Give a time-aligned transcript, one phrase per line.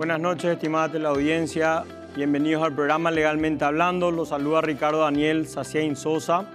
[0.00, 1.84] Buenas noches, estimada teleaudiencia.
[2.16, 4.10] Bienvenidos al programa Legalmente Hablando.
[4.10, 6.46] Los saluda Ricardo Daniel Saciain Sosa.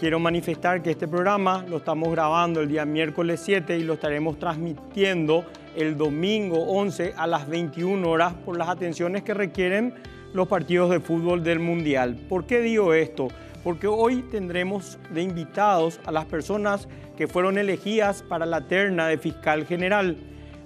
[0.00, 4.40] Quiero manifestar que este programa lo estamos grabando el día miércoles 7 y lo estaremos
[4.40, 5.44] transmitiendo
[5.76, 9.94] el domingo 11 a las 21 horas por las atenciones que requieren
[10.32, 12.16] los partidos de fútbol del Mundial.
[12.28, 13.28] ¿Por qué digo esto?
[13.62, 19.16] Porque hoy tendremos de invitados a las personas que fueron elegidas para la terna de
[19.16, 20.16] fiscal general.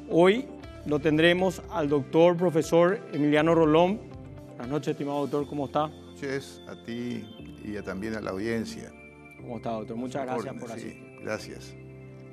[0.09, 0.47] Hoy
[0.87, 4.01] lo tendremos al doctor profesor Emiliano Rolón.
[4.49, 5.87] Buenas noches, estimado doctor, ¿cómo está?
[5.87, 7.25] Buenas noches a ti
[7.65, 8.93] y también a la audiencia.
[9.39, 9.97] ¿Cómo está, doctor?
[9.97, 10.93] Muchas gracias por asistir.
[10.93, 11.75] Sí, gracias.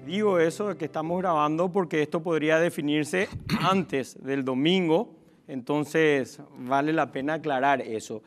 [0.05, 3.29] Digo eso de que estamos grabando porque esto podría definirse
[3.61, 5.15] antes del domingo,
[5.47, 8.21] entonces vale la pena aclarar eso.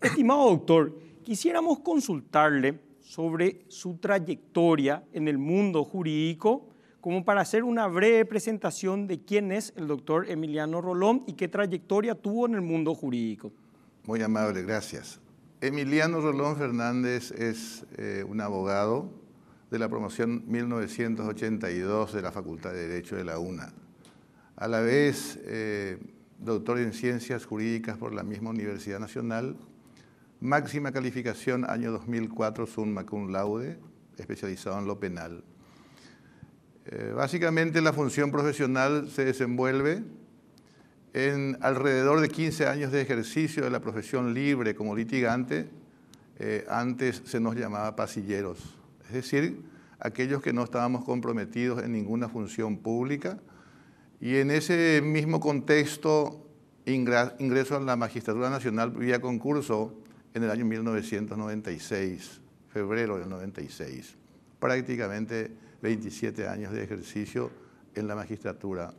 [0.00, 6.68] Estimado doctor, quisiéramos consultarle sobre su trayectoria en el mundo jurídico,
[7.00, 11.48] como para hacer una breve presentación de quién es el doctor Emiliano Rolón y qué
[11.48, 13.52] trayectoria tuvo en el mundo jurídico.
[14.04, 15.20] Muy amable, gracias.
[15.60, 19.10] Emiliano Rolón Fernández es eh, un abogado
[19.70, 23.72] de la promoción 1982 de la Facultad de Derecho de la UNA.
[24.56, 25.98] A la vez, eh,
[26.38, 29.56] doctor en Ciencias Jurídicas por la misma Universidad Nacional,
[30.40, 33.78] máxima calificación año 2004 summa cum laude,
[34.16, 35.44] especializado en lo penal.
[36.90, 40.02] Eh, básicamente la función profesional se desenvuelve
[41.12, 45.68] en alrededor de 15 años de ejercicio de la profesión libre como litigante,
[46.38, 48.74] eh, antes se nos llamaba pasilleros,
[49.06, 49.60] es decir,
[50.00, 53.38] aquellos que no estábamos comprometidos en ninguna función pública.
[54.20, 56.46] Y en ese mismo contexto
[56.86, 59.94] ingreso a la Magistratura Nacional vía concurso
[60.32, 62.40] en el año 1996,
[62.72, 64.16] febrero del 96.
[64.58, 67.50] Prácticamente 27 años de ejercicio
[67.94, 68.92] en la magistratura.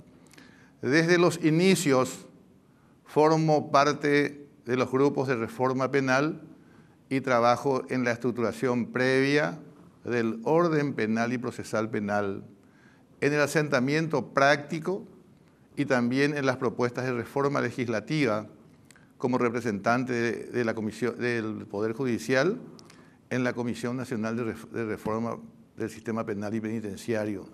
[0.81, 2.27] Desde los inicios
[3.05, 6.42] formo parte de los grupos de reforma penal
[7.09, 9.59] y trabajo en la estructuración previa
[10.04, 12.43] del orden penal y procesal penal,
[13.21, 15.05] en el asentamiento práctico
[15.75, 18.48] y también en las propuestas de reforma legislativa
[19.17, 22.58] como representante del Poder Judicial
[23.30, 25.37] en la Comisión Nacional de, Reforma
[25.80, 27.48] del Sistema Penal y Penitenciario.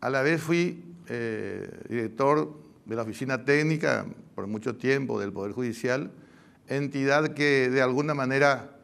[0.00, 5.52] A la vez fui eh, director de la Oficina Técnica por mucho tiempo del Poder
[5.52, 6.10] Judicial,
[6.68, 8.76] entidad que de alguna manera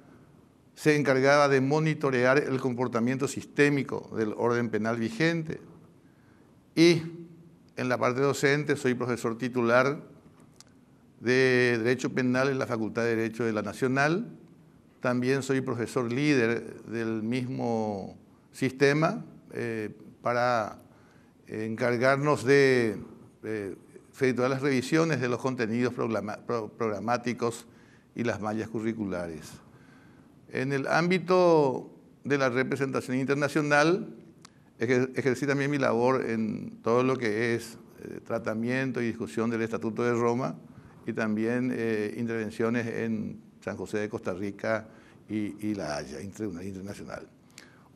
[0.75, 5.61] se encargaba de monitorear el comportamiento sistémico del orden penal vigente.
[6.75, 7.03] Y
[7.77, 10.01] en la parte docente soy profesor titular
[11.21, 14.29] de Derecho Penal en la Facultad de Derecho de la Nacional.
[15.01, 18.17] También soy profesor líder del mismo
[18.59, 19.89] sistema eh,
[20.21, 20.81] para
[21.47, 22.99] encargarnos de
[23.45, 23.77] eh,
[24.11, 27.69] efectuar las revisiones de los contenidos programáticos
[28.17, 29.53] y las mallas curriculares.
[30.51, 31.89] En el ámbito
[32.25, 34.13] de la representación internacional,
[34.81, 40.03] ejercí también mi labor en todo lo que es eh, tratamiento y discusión del Estatuto
[40.03, 40.57] de Roma
[41.07, 41.67] y también
[42.17, 44.89] intervenciones en San José de Costa Rica
[45.29, 47.38] y, La Haya, internacional.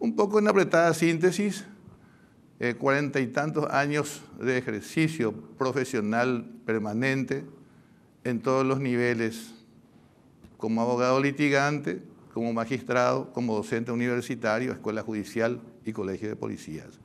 [0.02, 1.64] Un poco en apretada síntesis,
[2.58, 7.44] eh, cuarenta y tantos años de ejercicio profesional permanente
[8.24, 9.54] en todos los niveles,
[10.56, 12.02] como abogado litigante,
[12.34, 16.98] como magistrado, como docente universitario, escuela judicial y colegio de policías.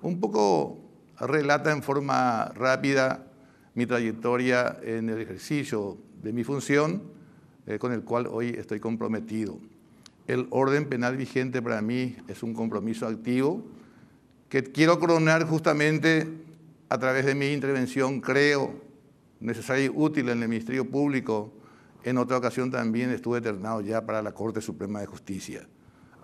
[0.00, 0.80] Un poco
[1.18, 3.26] relata en forma rápida
[3.74, 7.02] mi trayectoria en el ejercicio de mi función,
[7.66, 9.58] eh, con el cual hoy estoy comprometido.
[10.30, 13.64] El orden penal vigente para mí es un compromiso activo
[14.48, 16.28] que quiero coronar justamente
[16.88, 18.80] a través de mi intervención, creo,
[19.40, 21.52] necesaria y útil en el Ministerio Público
[22.04, 25.66] en otra ocasión también estuve eternado ya para la Corte Suprema de Justicia,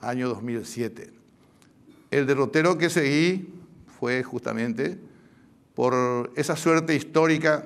[0.01, 1.13] año 2007.
[2.13, 3.53] El derrotero que seguí
[3.99, 5.01] fue justamente
[5.75, 7.65] por esa suerte histórica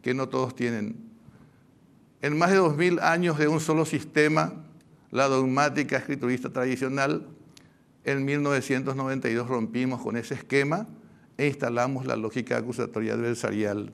[0.00, 0.94] que no todos tienen.
[2.22, 4.65] En más de dos mil años de un solo sistema,
[5.16, 7.26] la dogmática escriturista tradicional,
[8.04, 10.86] en 1992 rompimos con ese esquema
[11.36, 13.92] e instalamos la lógica acusatoria adversarial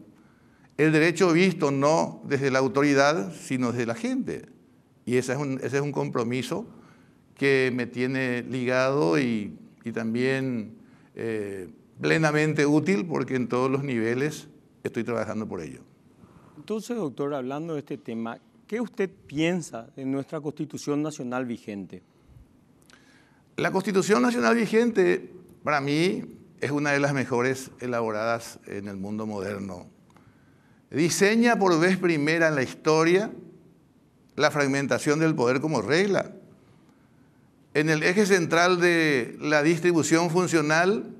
[0.76, 4.46] el derecho visto no desde la autoridad, sino desde la gente.
[5.04, 6.66] Y ese es un, compromiso
[7.36, 9.58] que me tiene ligado y,
[9.92, 10.76] también
[11.14, 11.68] eh,
[12.00, 14.48] plenamente útil porque en todos los niveles
[14.84, 15.80] estoy trabajando por ello.
[16.56, 18.38] Entonces, doctor, hablando de este tema,
[18.72, 22.02] ¿qué usted piensa de nuestra Constitución Nacional vigente?
[23.58, 25.30] La Constitución Nacional vigente,
[25.62, 26.22] para mí,
[26.58, 29.90] es una de las mejores elaboradas en el mundo moderno
[30.90, 33.30] diseña por vez primera en la historia
[34.36, 36.32] la fragmentación del poder como regla.
[37.74, 41.14] En el eje central de la distribución funcional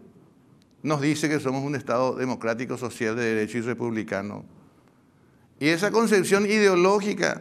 [0.82, 4.61] nos dice que somos un Estado democrático, social, de derecho y republicano.
[5.62, 7.40] Y esa concepción ideológica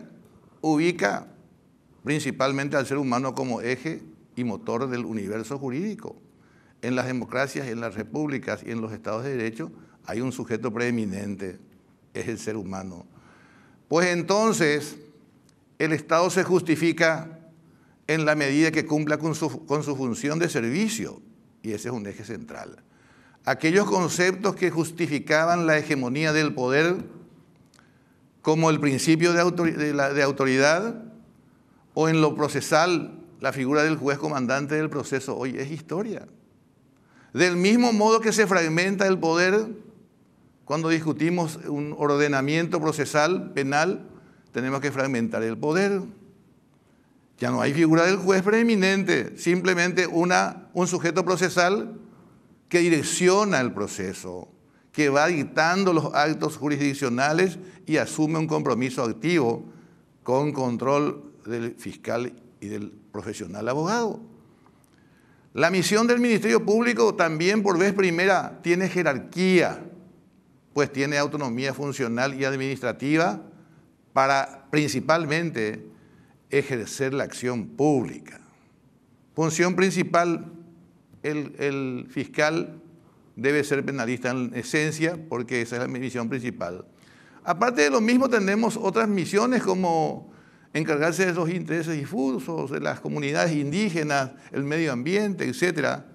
[0.62, 1.25] ubica
[2.03, 4.03] principalmente al ser humano como eje
[4.35, 6.15] y motor del universo jurídico.
[6.83, 9.71] En las democracias, en las repúblicas y en los estados de derecho
[10.06, 11.57] hay un sujeto preeminente,
[12.13, 13.07] es el ser humano.
[13.88, 14.97] Pues entonces
[15.79, 17.39] el Estado se justifica
[18.06, 21.24] en la medida que cumpla con su, con su función de servicio,
[21.63, 22.83] y ese es un eje central.
[23.45, 26.97] Aquellos conceptos que justificaban la hegemonía del poder,
[28.41, 31.03] como el principio de, de autoridad,
[31.93, 36.27] o en lo procesal, la figura del juez comandante del proceso, hoy es historia.
[37.33, 39.67] Del mismo modo que se fragmenta el poder
[40.65, 44.07] cuando discutimos un ordenamiento procesal penal,
[44.51, 46.01] tenemos que fragmentar el poder.
[47.39, 51.99] Ya no hay figura del juez preeminente, simplemente una, un sujeto procesal
[52.69, 54.47] que direcciona el proceso,
[54.91, 59.65] que va dictando los actos jurisdiccionales y asume un compromiso activo
[60.23, 64.21] con control del fiscal y del profesional abogado.
[65.53, 69.83] La misión del Ministerio Público también por vez primera tiene jerarquía,
[70.73, 73.41] pues tiene autonomía funcional y administrativa
[74.13, 75.85] para principalmente
[76.49, 78.39] ejercer la acción pública.
[79.35, 80.51] Función principal,
[81.23, 82.81] el, el, fiscal
[83.41, 86.85] debe ser penalista en esencia porque esa es la misión principal.
[87.43, 90.31] Aparte de lo mismo tenemos otras misiones como
[90.73, 96.05] encargarse de esos intereses difusos, de las comunidades indígenas, el medio ambiente, etcétera,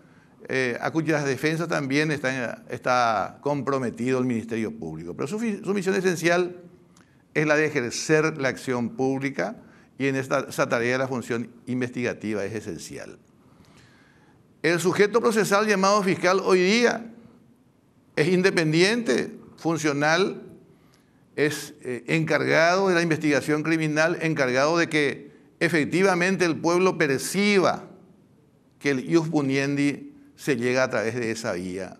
[0.48, 5.14] eh, a cuyas defensas también está, comprometido el Ministerio Público.
[5.14, 6.56] Pero su, su, misión esencial
[7.34, 9.56] es la de ejercer la acción pública
[9.98, 13.18] y en esta, esa tarea la función investigativa es esencial.
[14.62, 17.12] El sujeto procesal llamado fiscal hoy día
[18.16, 20.42] es independiente, funcional
[21.36, 25.30] es eh, encargado de la investigación criminal, encargado de que
[25.60, 27.90] efectivamente el pueblo perciba
[28.78, 31.98] que el ius puniendi se llega a través de esa vía.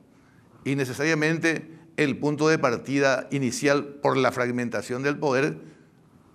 [0.64, 5.58] Y necesariamente el punto de partida inicial por la fragmentación del poder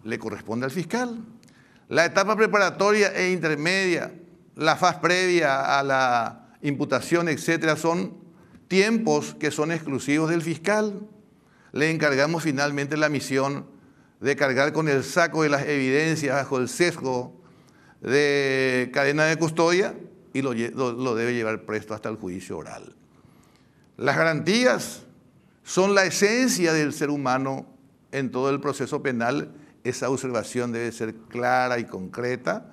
[0.04, 1.24] le corresponde al fiscal.
[1.90, 4.14] La etapa preparatoria e intermedia,
[4.56, 8.21] la fase previa a la imputación, etcétera, son
[8.72, 11.02] tiempos que son exclusivos del fiscal
[11.74, 13.66] le encargamos finalmente la misión
[14.22, 17.36] de cargar con el saco de las evidencias bajo el sesgo
[18.00, 19.94] de cadena de custodia
[20.32, 22.96] y lo, debe llevar presto hasta el juicio oral.
[23.98, 25.04] Las garantías
[25.64, 27.66] son la esencia del ser humano
[28.14, 29.52] en todo el proceso penal.
[29.84, 32.72] Esa observación debe ser clara y concreta,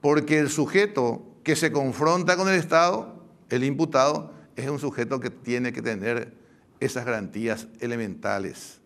[0.00, 5.30] porque el sujeto que se confronta con el Estado, el imputado, es un sujeto que
[5.30, 6.32] tiene que tener
[6.80, 8.80] esas garantías elementales.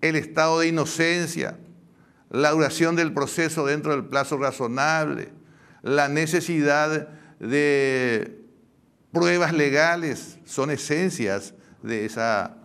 [0.00, 1.58] El estado de inocencia,
[2.30, 5.28] la duración del proceso dentro del plazo razonable,
[5.82, 7.08] la necesidad
[7.38, 8.40] de
[9.12, 12.04] pruebas legales son esencias de,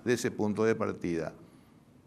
[0.06, 1.34] ese punto de partida.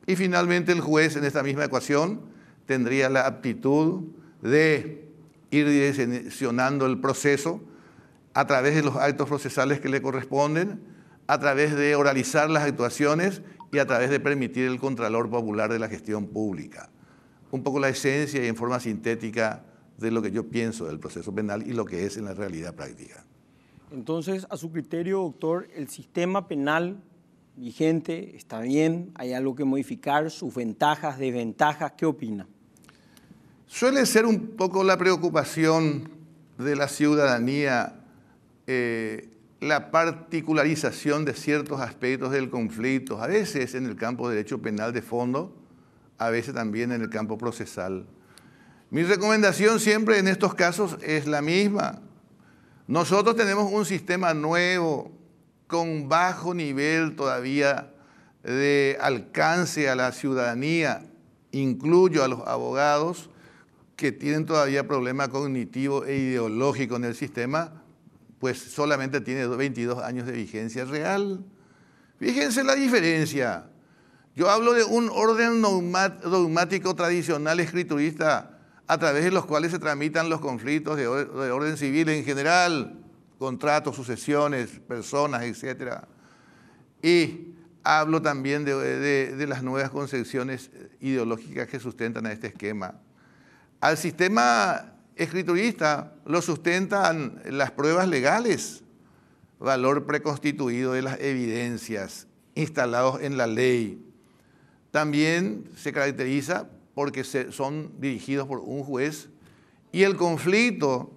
[0.06, 2.20] Y finalmente el juez en esta misma ecuación
[2.66, 4.02] tendría la aptitud
[4.42, 5.08] de
[5.50, 7.62] ir direccionando el proceso
[8.34, 10.80] a través de los actos procesales que le corresponden,
[11.26, 15.78] a través de oralizar las actuaciones y a través de permitir el contralor popular de
[15.78, 16.90] la gestión pública.
[17.50, 19.64] Un poco la esencia y en forma sintética
[19.98, 22.74] de lo que yo pienso del proceso penal y lo que es en la realidad
[22.74, 23.24] práctica.
[23.92, 27.00] Entonces, a su criterio, doctor, el sistema penal
[27.56, 32.48] vigente está bien, hay algo que modificar, sus ventajas, desventajas, ¿qué opina?
[33.66, 36.10] Suele ser un poco la preocupación
[36.58, 38.03] de la ciudadanía
[38.66, 39.30] eh,
[39.60, 44.92] la particularización de ciertos aspectos del conflicto, a veces en el campo de derecho penal
[44.92, 45.56] de fondo,
[46.18, 48.06] a veces también en el campo procesal.
[48.90, 52.00] Mi recomendación siempre en estos casos es la misma.
[52.86, 55.10] Nosotros tenemos un sistema nuevo,
[55.66, 57.90] con bajo nivel todavía
[58.42, 61.02] de alcance a la ciudadanía,
[61.50, 63.30] incluyo a los abogados
[63.96, 67.83] que tienen todavía problema cognitivo e ideológico en el sistema,
[68.44, 71.42] pues solamente tiene 22 años de vigencia real.
[72.18, 73.70] Fíjense la diferencia.
[74.36, 80.28] Yo hablo de un orden dogmático tradicional escriturista a través de los cuales se tramitan
[80.28, 82.98] los conflictos de, orden civil en general,
[83.38, 86.02] contratos, sucesiones, personas, etc.
[87.00, 90.70] Y hablo también de, las nuevas concepciones
[91.00, 93.00] ideológicas que sustentan a este esquema.
[93.80, 98.82] Al sistema escriturista lo sustentan las pruebas legales,
[99.58, 104.04] valor preconstituido de las evidencias instalados en la ley.
[104.90, 109.28] También se caracteriza porque son dirigidos por un juez
[109.92, 111.12] y el conflicto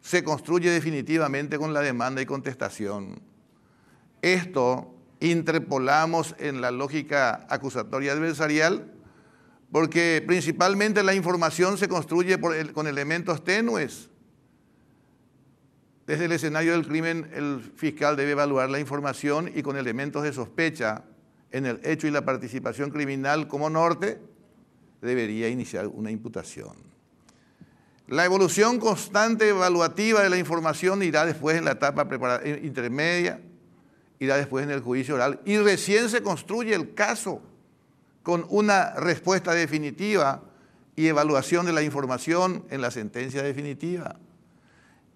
[0.00, 3.20] se construye definitivamente con la demanda y contestación.
[4.20, 8.91] Esto interpolamos en la lógica acusatoria adversarial
[9.72, 14.10] porque principalmente la información se construye con elementos tenues.
[16.06, 20.32] Desde el escenario del crimen, el fiscal debe evaluar la información y con elementos de
[20.34, 21.04] sospecha
[21.50, 24.20] en el hecho y la participación criminal como norte,
[25.00, 26.76] debería iniciar una imputación.
[28.08, 32.06] La evolución constante evaluativa de la información irá después en la etapa
[32.42, 33.40] eh, intermedia,
[34.18, 37.42] irá después en el juicio oral y recién se construye el caso
[38.22, 40.42] con una respuesta definitiva
[40.96, 44.16] y evaluación de la información en la sentencia definitiva.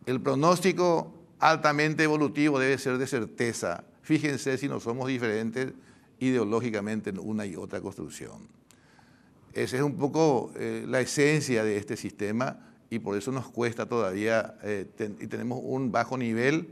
[0.07, 3.85] El pronóstico altamente evolutivo debe ser de certeza.
[4.03, 5.73] Fíjense si no somos diferentes
[6.19, 8.49] ideológicamente en una y otra construcción.
[9.53, 12.59] Esa es un poco eh, la esencia de este sistema
[12.91, 14.87] y por eso nos cuesta todavía eh,
[15.21, 16.69] y tenemos un bajo nivel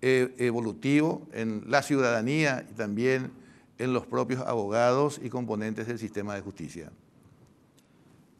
[0.00, 3.32] eh, evolutivo en la ciudadanía y también
[3.80, 6.92] en los propios abogados y componentes del sistema de justicia.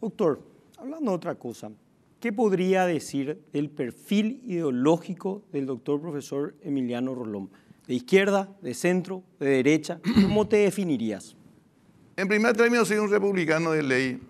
[0.00, 0.40] Doctor,
[0.76, 1.70] hablando de otra cosa,
[2.20, 7.50] ¿qué podría decir del perfil ideológico del doctor profesor Emiliano Rolón?
[7.86, 10.00] ¿De izquierda, de centro, de derecha?
[10.22, 11.34] ¿Cómo te definirías?
[12.16, 14.20] En primer término, soy un republicano de ley.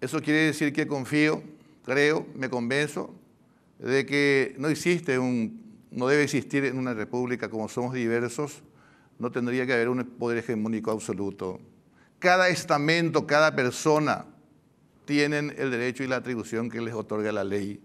[0.00, 1.42] Eso quiere decir que confío,
[1.84, 3.14] creo, me convenzo
[3.78, 8.62] de que no existe un no debe existir en una república como somos diversos,
[9.18, 11.60] no tendría que haber un poder hegemónico absoluto.
[12.18, 14.26] Cada estamento, cada persona
[15.04, 17.80] tienen el derecho y la atribución que les otorga la ley.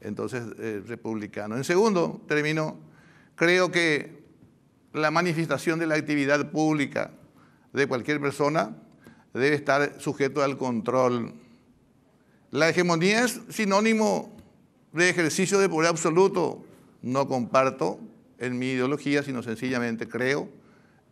[0.00, 1.56] Entonces, eh, republicano.
[1.56, 2.76] En segundo término,
[3.36, 4.22] creo que
[4.92, 7.12] la manifestación de la actividad pública
[7.72, 8.76] de cualquier persona
[9.32, 11.32] debe estar sujeto al control.
[12.50, 14.36] La hegemonía es sinónimo
[14.92, 16.64] de ejercicio de poder absoluto
[17.00, 17.98] no comparto
[18.42, 20.48] en mi ideología, sino sencillamente creo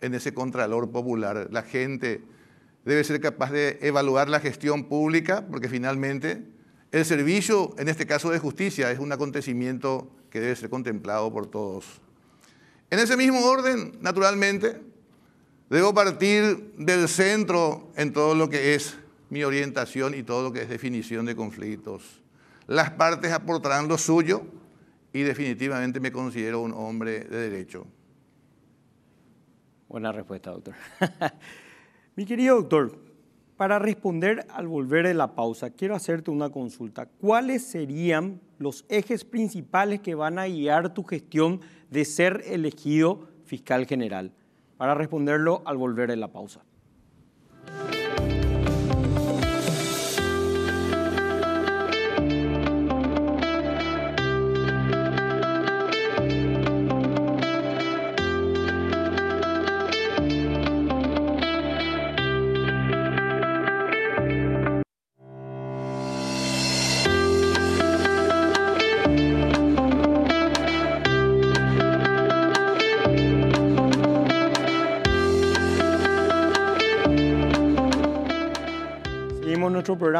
[0.00, 1.48] en ese contralor popular.
[1.50, 2.22] La gente
[2.84, 6.42] debe ser capaz de evaluar la gestión pública, porque finalmente
[6.90, 11.46] el servicio, en este caso de justicia, es un acontecimiento que debe ser contemplado por
[11.46, 12.00] todos.
[12.90, 14.80] En ese mismo orden, naturalmente,
[15.68, 18.96] debo partir del centro en todo lo que es
[19.28, 22.20] mi orientación y todo lo que es definición de conflictos.
[22.66, 24.42] Las partes aportarán lo suyo,
[25.12, 27.86] y definitivamente me considero un hombre de derecho.
[29.88, 30.74] Buena respuesta, doctor.
[32.16, 32.96] Mi querido doctor,
[33.56, 37.06] para responder al volver de la pausa, quiero hacerte una consulta.
[37.06, 43.86] ¿Cuáles serían los ejes principales que van a guiar tu gestión de ser elegido fiscal
[43.86, 44.32] general?
[44.76, 46.62] Para responderlo al volver de la pausa.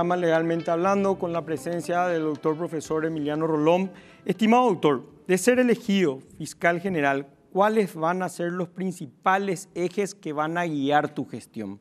[0.02, 3.92] Legalmente Hablando con la presencia del doctor profesor Emiliano Rolón.
[4.24, 10.32] Estimado doctor, de ser elegido fiscal general, ¿cuáles van a ser los principales ejes que
[10.32, 11.78] van a guiar tu gestión?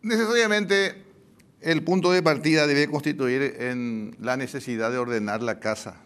[0.00, 1.04] Necesariamente
[1.60, 6.00] el punto de partida debe constituir en la necesidad de ordenar la casa.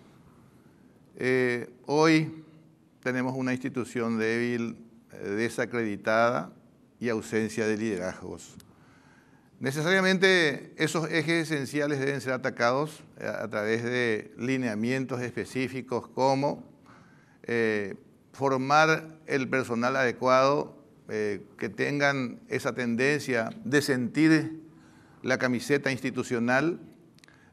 [1.17, 2.45] Eh, hoy
[3.03, 4.77] tenemos una institución débil,
[5.13, 6.53] eh, desacreditada
[6.99, 8.57] y ausencia de liderazgos.
[9.61, 16.65] Necesariamente esos ejes esenciales deben ser atacados eh, a través de lineamientos específicos como
[17.43, 17.95] eh,
[18.33, 24.63] formar el personal adecuado, eh, que tengan esa tendencia de sentir
[25.23, 26.81] la camiseta institucional,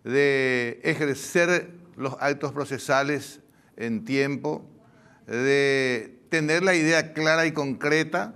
[0.06, 3.42] de ejercer los actos procesales
[3.76, 4.66] en tiempo,
[5.26, 8.34] de tener la idea clara y concreta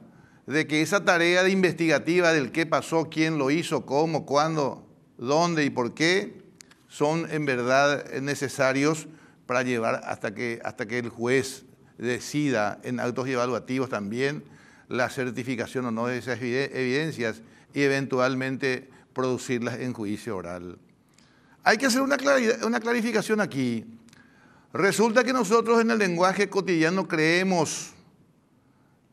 [0.52, 4.86] de que esa tarea de investigativa del qué pasó, quién lo hizo, cómo, cuándo,
[5.18, 6.42] dónde y por qué,
[6.90, 9.08] son en verdad necesarios
[9.46, 11.64] para llevar hasta que, hasta que el juez
[11.98, 14.44] decida en actos evaluativos también
[14.90, 17.42] la certificación o no de esas evidencias
[17.74, 20.78] y eventualmente producirlas en juicio oral.
[21.64, 22.18] Hay que hacer una,
[22.66, 23.86] una clarificación aquí.
[24.74, 27.92] Resulta que nosotros en el lenguaje cotidiano creemos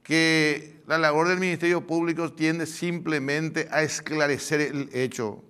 [0.02, 5.44] que la labor del Ministerio Público tiende simplemente a esclarecer el hecho.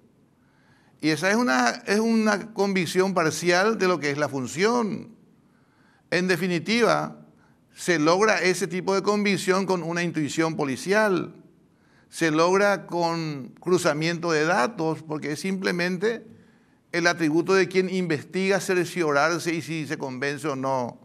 [1.00, 5.10] Y esa es una, es una convicción parcial de lo que es la función.
[6.10, 7.24] En definitiva,
[7.72, 11.36] se logra ese tipo de convicción con una intuición policial,
[12.08, 16.26] se logra con cruzamiento de datos, porque es simplemente
[16.90, 20.98] el atributo de quien investiga cerciorarse y si se convence o no.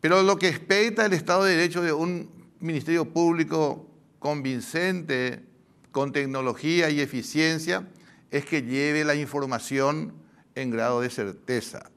[0.00, 3.88] Pero lo que expecta el Estado de Derecho de un Ministerio Público
[4.18, 5.44] convincente,
[5.92, 7.88] con tecnología y eficiencia,
[8.30, 10.12] es que lleve la información
[10.54, 11.90] en grado de certeza.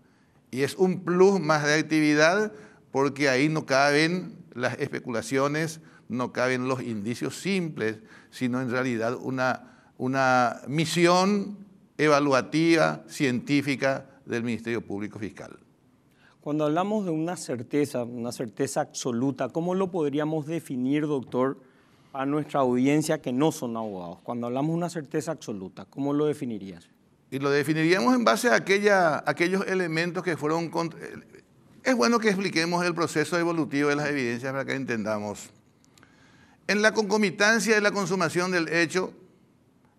[0.52, 2.52] Y es un plus más de actividad
[2.92, 8.00] porque ahí no caben las especulaciones, no caben los indicios simples,
[8.32, 11.58] sino en realidad una, una misión
[11.98, 15.61] evaluativa, científica del Ministerio Público Fiscal.
[16.42, 21.60] Cuando hablamos de una certeza, una certeza absoluta, ¿cómo lo podríamos definir, doctor,
[22.14, 24.18] a nuestra audiencia que no son abogados?
[24.24, 26.90] Cuando hablamos de una certeza absoluta, ¿cómo lo definirías?
[27.30, 30.72] Y lo definiríamos en base a aquella, aquellos elementos que fueron...
[31.84, 35.52] Es bueno que expliquemos el proceso evolutivo de las evidencias para que entendamos.
[36.68, 39.14] En la concomitancia de la consumación del hecho,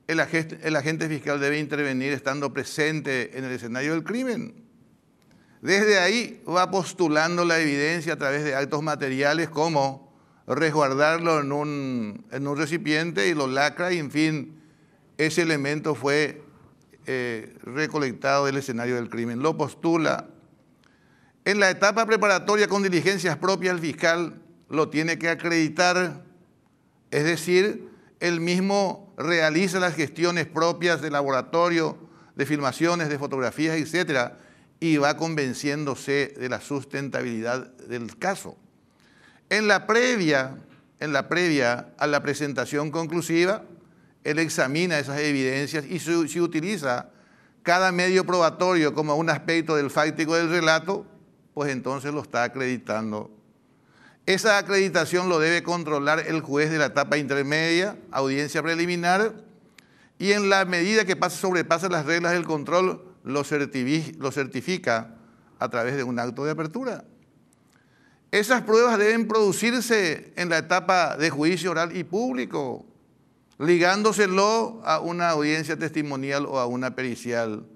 [0.08, 4.71] el agente, el agente fiscal debe intervenir estando presente en el escenario del crimen
[5.62, 10.12] desde ahí va postulando la evidencia a través de actos materiales como
[10.48, 14.60] resguardarlo en un, en un recipiente y lo lacra y en fin,
[15.18, 16.42] ese elemento fue
[17.06, 19.40] eh, recolectado del escenario del crimen.
[19.40, 20.26] Lo postula.
[21.44, 26.24] En la etapa preparatoria con diligencias propias, el fiscal lo tiene que acreditar,
[27.12, 31.98] es decir, él mismo realiza las gestiones propias de laboratorio,
[32.34, 34.38] de filmaciones, de fotografías, etcétera,
[34.82, 38.56] y va convenciéndose de la sustentabilidad del caso.
[39.48, 40.56] En la previa,
[40.98, 43.62] en la previa a la presentación conclusiva,
[44.24, 47.10] él examina esas evidencias y si, utiliza
[47.62, 51.06] cada medio probatorio como un aspecto del fáctico del relato,
[51.54, 53.30] pues entonces lo está acreditando.
[54.26, 59.32] Esa acreditación lo debe controlar el juez de la etapa intermedia, audiencia preliminar,
[60.18, 65.14] y en la medida que pasa, sobrepasa las reglas del control, lo, certifica
[65.58, 67.04] a través de un acto de apertura.
[68.30, 72.86] Esas pruebas deben producirse en la etapa de juicio oral y público,
[73.58, 77.66] ligándoselo a una audiencia testimonial o a una pericial.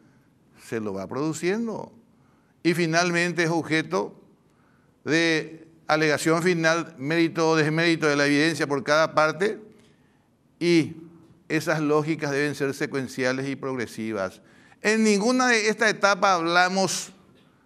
[0.67, 1.93] Se lo va produciendo.
[2.63, 4.21] Y finalmente es objeto
[5.05, 9.61] de alegación final, mérito o desmérito de la evidencia por cada parte
[10.59, 10.97] y
[11.49, 14.43] esas lógicas deben ser secuenciales y progresivas.
[14.87, 17.11] En ninguna de estas etapas hablamos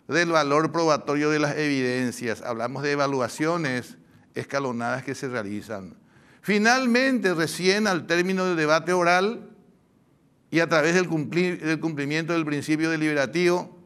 [0.08, 3.98] del valor probatorio de las evidencias, hablamos de evaluaciones
[4.34, 5.92] escalonadas que se realizan.
[6.40, 9.50] Finalmente, recién al término del debate oral
[10.50, 13.78] y a través del, cumplimiento del principio deliberativo,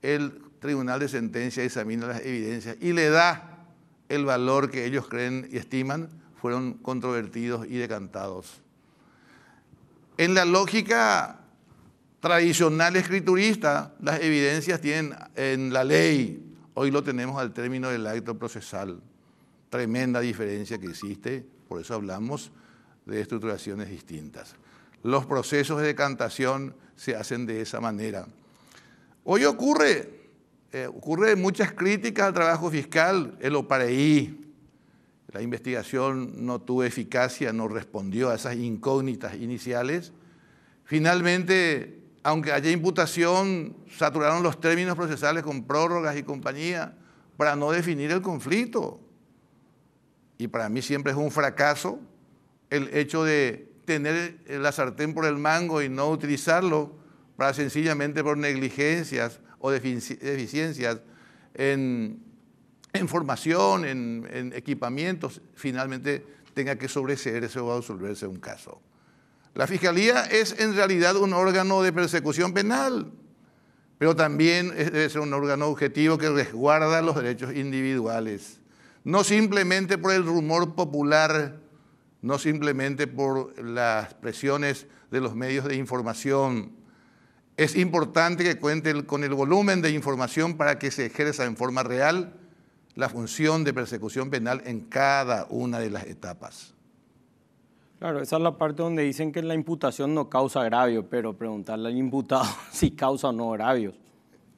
[0.00, 3.66] el tribunal de sentencia examina las evidencias y le da
[4.08, 6.08] el valor que ellos creen y estiman
[6.40, 8.62] fueron controvertidos y decantados.
[10.18, 11.39] En la lógica
[12.20, 18.38] tradicional escriturista, las evidencias tienen en la ley, hoy lo tenemos al término del acto
[18.38, 19.00] procesal.
[19.70, 22.52] Tremenda diferencia que existe, por eso hablamos
[23.06, 24.54] de estructuraciones distintas.
[25.02, 28.26] Los procesos de decantación se hacen de esa manera.
[29.24, 30.10] Hoy ocurre,
[30.72, 34.40] eh, ocurre muchas críticas al trabajo fiscal, el OPAREI,
[35.32, 40.12] la investigación no tuvo eficacia, no respondió a esas incógnitas iniciales.
[40.84, 46.94] Finalmente, aunque haya imputación, saturaron los términos procesales con prórrogas y compañía
[47.36, 49.00] para no definir el conflicto.
[50.38, 52.00] Y para mí siempre es un fracaso
[52.70, 56.92] el hecho de tener la sartén por el mango y no utilizarlo
[57.36, 61.00] para sencillamente por negligencias o deficiencias
[61.54, 62.20] en,
[63.08, 68.80] formación, en, en, equipamientos, finalmente tenga que sobreseerse o absolverse un caso.
[69.54, 73.12] La Fiscalía es en realidad un órgano de persecución penal,
[73.98, 78.60] pero también debe ser un órgano objetivo que resguarda los derechos individuales.
[79.04, 81.58] No simplemente por el rumor popular,
[82.22, 86.72] no simplemente por las presiones de los medios de información.
[87.56, 91.82] Es importante que cuente con el volumen de información para que se ejerza en forma
[91.82, 92.34] real
[92.94, 96.74] la función de persecución penal en cada una de las etapas.
[98.00, 101.90] Claro, esa es la parte donde dicen que la imputación no causa agravio, pero preguntarle
[101.90, 103.94] al imputado si causa o no agravios.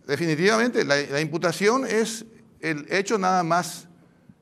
[0.06, 2.24] Definitivamente, la, la imputación es
[2.60, 3.88] el hecho nada más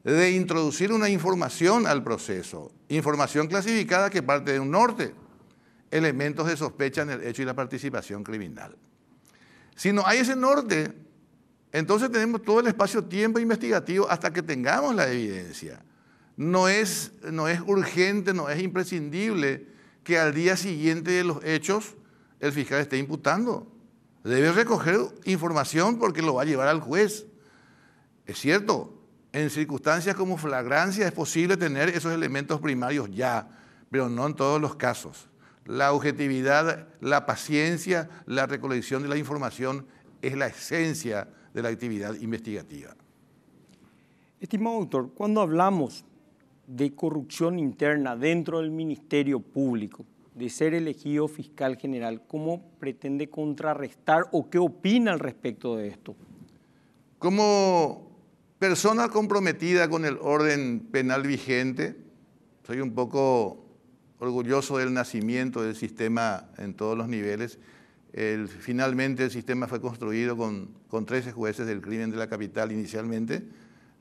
[0.05, 5.15] de introducir una información al proceso, información clasificada que parte de un norte,
[5.91, 8.77] elementos de sospecha en el hecho y la participación criminal.
[9.77, 10.93] Si no hay ese norte,
[11.73, 15.83] entonces tenemos todo el espacio-tiempo investigativo hasta que tengamos la evidencia.
[16.41, 19.67] No es, no es urgente, no es imprescindible
[20.03, 21.97] que al día siguiente de los hechos
[22.39, 23.71] el fiscal esté imputando.
[24.25, 27.27] Debe recoger información porque lo va a llevar al juez.
[28.25, 33.47] Es cierto, en circunstancias como flagrancia es posible tener esos elementos primarios ya,
[33.91, 35.29] pero no en todos los casos.
[35.67, 39.87] La objetividad, la paciencia, la recolección de la información
[40.23, 42.97] es la esencia de la actividad investigativa.
[44.41, 46.07] Estimado doctor, cuando hablamos
[46.71, 50.05] de corrupción interna dentro del Ministerio Público,
[50.35, 56.15] de ser elegido fiscal general, ¿cómo pretende contrarrestar o qué opina al respecto de esto?
[57.19, 58.09] Como
[58.61, 61.97] persona comprometida con el orden penal vigente,
[62.65, 63.65] soy un poco
[64.21, 67.59] orgulloso del nacimiento del sistema en todos los niveles.
[68.61, 73.43] finalmente el sistema fue construido con, con 13 jueces del crimen de la capital inicialmente.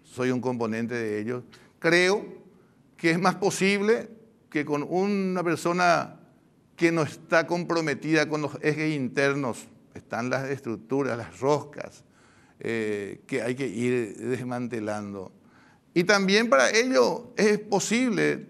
[0.03, 1.43] Soy un componente de ellos.
[1.79, 2.38] Creo
[2.99, 4.09] que es más posible
[4.49, 6.19] que con una persona
[6.75, 12.03] que no está comprometida con los ejes internos, están las estructuras, las roscas,
[12.59, 15.31] eh, que hay que ir desmantelando.
[15.93, 18.47] Y también para ello es posible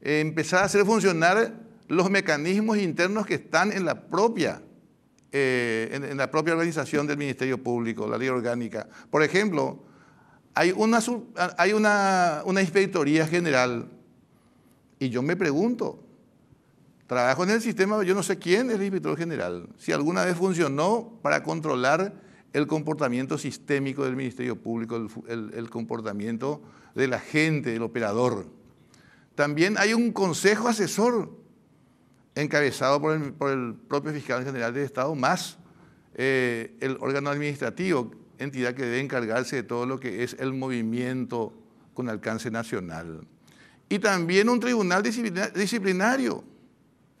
[0.00, 1.52] eh, empezar a hacer funcionar
[1.88, 4.62] los mecanismos internos que están en la propia,
[5.30, 8.88] eh, en, la propia organización del Ministerio Público, la ley orgánica.
[9.10, 9.84] Por ejemplo,
[10.54, 11.00] hay una,
[11.58, 13.88] hay una, una inspectoría general
[14.98, 15.98] y yo me pregunto,
[17.06, 20.36] trabajo en el sistema, yo no sé quién es el inspector general, si alguna vez
[20.36, 22.14] funcionó para controlar
[22.52, 26.62] el comportamiento sistémico del Ministerio Público, el, comportamiento
[26.94, 28.46] de la gente, del operador.
[29.34, 31.36] También hay un consejo asesor
[32.36, 35.58] encabezado por el, propio fiscal general del Estado, más
[36.14, 38.12] eh, el órgano administrativo,
[38.44, 41.52] entidad que debe encargarse de todo lo que es el movimiento
[41.94, 43.26] con alcance nacional.
[43.88, 46.44] Y también un tribunal disciplinario.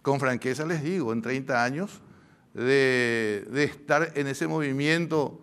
[0.02, 2.02] Con franqueza les digo, en 30 años
[2.52, 5.40] de, estar en ese movimiento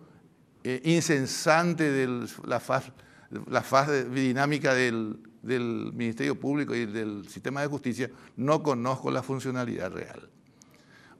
[0.62, 2.92] eh, incesante de la faz,
[3.48, 3.62] la
[4.14, 5.18] dinámica del
[5.94, 10.28] Ministerio Público y del sistema de justicia, no conozco la funcionalidad real.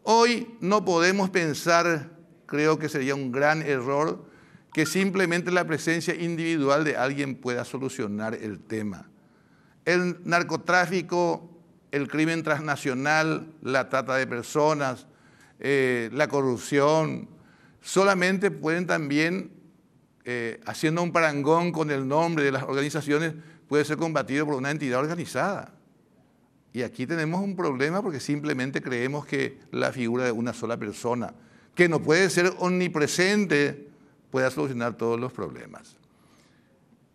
[0.05, 2.11] Hoy no podemos pensar,
[2.47, 4.25] creo que sería un gran error,
[4.73, 9.09] que simplemente la presencia individual de alguien pueda solucionar el tema.
[9.85, 11.51] El narcotráfico,
[11.91, 15.07] el crimen transnacional, la trata de personas,
[15.61, 17.29] eh, la corrupción,
[17.83, 19.51] solamente pueden también,
[20.25, 23.35] eh, haciendo un parangón con el nombre de las organizaciones,
[23.69, 25.75] puede ser combatido por una entidad organizada.
[26.73, 31.35] Y aquí tenemos un problema porque simplemente creemos que la figura de una sola persona,
[31.75, 33.92] que no puede ser omnipresente,
[34.33, 35.97] pueda solucionar todos los problemas.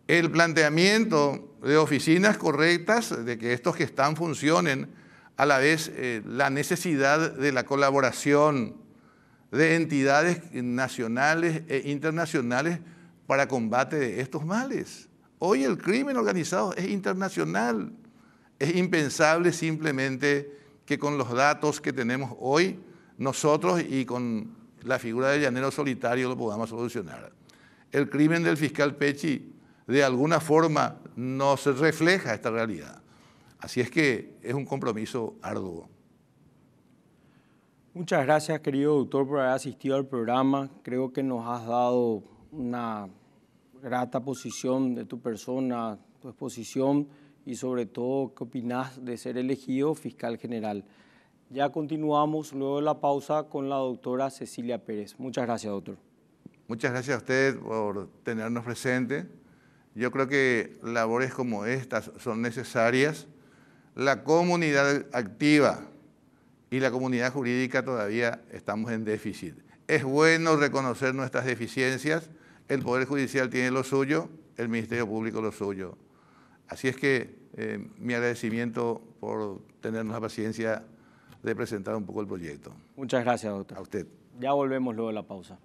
[0.08, 4.88] El planteamiento de oficinas correctas, de que estos que están funcionen,
[5.36, 8.76] a la vez eh, la necesidad de la colaboración
[9.52, 12.80] de entidades nacionales e internacionales
[13.26, 15.10] para combate de estos males.
[15.40, 17.92] Hoy el crimen organizado es internacional.
[18.60, 20.52] Es impensable simplemente
[20.86, 22.80] que con los datos que tenemos hoy,
[23.18, 27.32] nosotros y con la figura del llanero solitario lo podamos solucionar.
[27.92, 29.54] El crimen del fiscal Pechi
[29.88, 33.02] de alguna forma no se refleja esta realidad.
[33.60, 35.90] Así es que es un compromiso arduo.
[37.94, 40.70] Muchas gracias, querido doctor, por haber asistido al programa.
[40.84, 43.08] Creo que nos has dado una
[43.82, 47.08] grata posición de tu persona, tu exposición
[47.46, 50.84] y sobre todo qué opinas de ser elegido fiscal general.
[51.50, 55.16] Ya continuamos luego de la pausa con la doctora Cecilia Pérez.
[55.18, 55.98] Muchas gracias, doctor.
[56.68, 59.26] Muchas gracias a usted por tenernos presente.
[59.96, 63.28] Yo creo que labores como estas son necesarias
[63.98, 65.82] la comunidad activa
[66.70, 69.56] y la comunidad jurídica todavía estamos en déficit.
[69.88, 72.30] Es bueno reconocer nuestras deficiencias,
[72.68, 75.98] el Poder Judicial tiene lo suyo, el Ministerio Público lo suyo.
[76.68, 80.84] Así es que eh, mi agradecimiento por tenernos la paciencia
[81.48, 82.72] de presentar un poco el proyecto.
[82.96, 83.78] Muchas gracias, doctor.
[83.78, 84.06] A usted.
[84.40, 85.58] Ya volvemos luego de la pausa.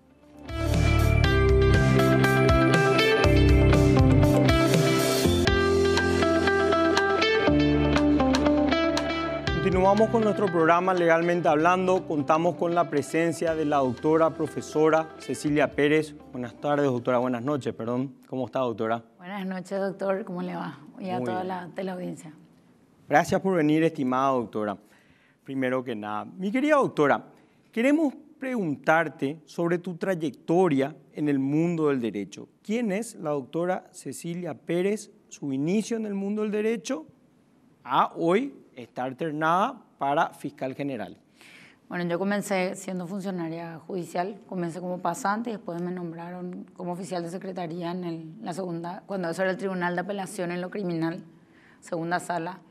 [9.55, 12.07] Continuamos con nuestro programa Legalmente Hablando.
[12.07, 16.15] Contamos con la presencia de la doctora profesora Cecilia Pérez.
[16.31, 17.19] Buenas tardes, doctora.
[17.19, 18.15] Buenas noches, perdón.
[18.29, 19.03] ¿Cómo está, doctora?
[19.19, 20.25] Buenas noches, doctor.
[20.25, 20.79] ¿Cómo le va?
[21.01, 22.33] Y a toda la teleaudiencia.
[23.09, 24.77] Gracias por venir, estimada doctora.
[25.53, 27.27] Primero que nada, mi querida doctora,
[27.71, 32.49] queremos preguntarte sobre tu trayectoria en el mundo del derecho.
[32.63, 35.11] ¿Quién es la doctora Cecilia Pérez?
[35.29, 37.05] Su inicio en el mundo del derecho
[37.85, 41.19] a hoy está alternada para fiscal general.
[41.87, 47.23] Bueno, yo comencé siendo funcionaria judicial, comencé como pasante y después me nombraron como oficial
[47.23, 51.23] de secretaría en la segunda, cuando eso era el Tribunal de Apelación en lo Criminal,
[51.81, 52.63] segunda sala.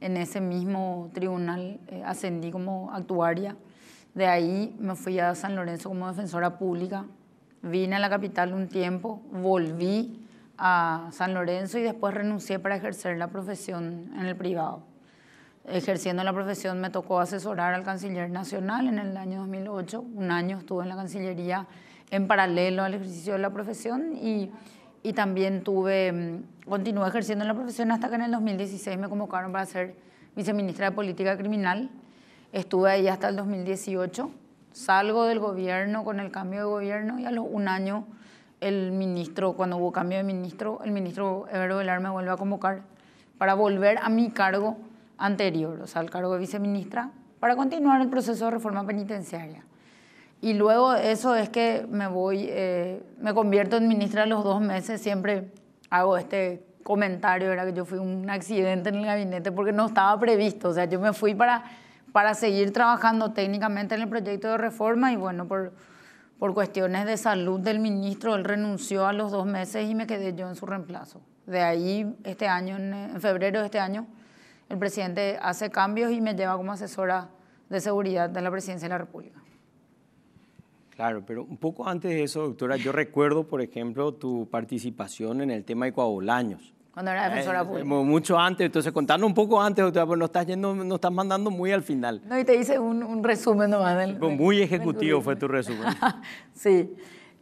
[0.00, 3.56] En ese mismo tribunal eh, ascendí como actuaria.
[4.14, 7.04] De ahí me fui a San Lorenzo como defensora pública.
[7.62, 13.18] Vine a la capital un tiempo, volví a San Lorenzo y después renuncié para ejercer
[13.18, 14.90] la profesión en el privado
[15.70, 20.04] ejerciendo la profesión me tocó asesorar al canciller nacional en el año 2008.
[20.14, 21.66] Un año estuve en la Cancillería
[22.10, 24.50] en paralelo al ejercicio de la profesión y,
[25.02, 29.50] y también tuve, mm, continué ejerciendo la profesión hasta que en el 2016 me convocaron
[29.50, 29.96] para ser
[30.36, 31.90] viceministra de Política Criminal.
[32.52, 34.30] Estuve ahí hasta el 2018.
[34.72, 38.06] Salgo del gobierno con el cambio de gobierno y a los un año
[38.60, 42.82] el ministro, cuando hubo cambio de ministro, el ministro Evero Velar me vuelve a convocar
[43.36, 44.76] para volver a mi cargo
[45.18, 49.64] anterior, o sea, al cargo de viceministra, para continuar el proceso de reforma penitenciaria.
[50.40, 54.60] Y luego eso es que me voy, eh, me convierto en ministra a los dos
[54.60, 55.50] meses, siempre
[55.90, 60.18] hago este comentario, era que yo fui un accidente en el gabinete porque no estaba
[60.18, 61.64] previsto, o sea, yo me fui para,
[62.12, 65.72] para seguir trabajando técnicamente en el proyecto de reforma y bueno, por,
[66.38, 70.34] por cuestiones de salud del ministro, él renunció a los dos meses y me quedé
[70.34, 71.20] yo en su reemplazo.
[71.46, 74.06] De ahí, este año, en febrero de este año,
[74.68, 77.28] el presidente hace cambios y me lleva como asesora
[77.68, 79.39] de seguridad de la presidencia de la República.
[81.00, 85.50] Claro, pero un poco antes de eso, doctora, yo recuerdo, por ejemplo, tu participación en
[85.50, 86.74] el tema de coagulaños.
[86.92, 87.86] Cuando era defensora eh, pública.
[87.86, 91.50] mucho antes, entonces contando un poco antes, doctora, pues nos estás, yendo, nos estás mandando
[91.50, 92.20] muy al final.
[92.26, 94.18] No, y te hice un, resumen nomás del...
[94.18, 95.86] muy ejecutivo fue tu resumen.
[96.52, 96.92] sí.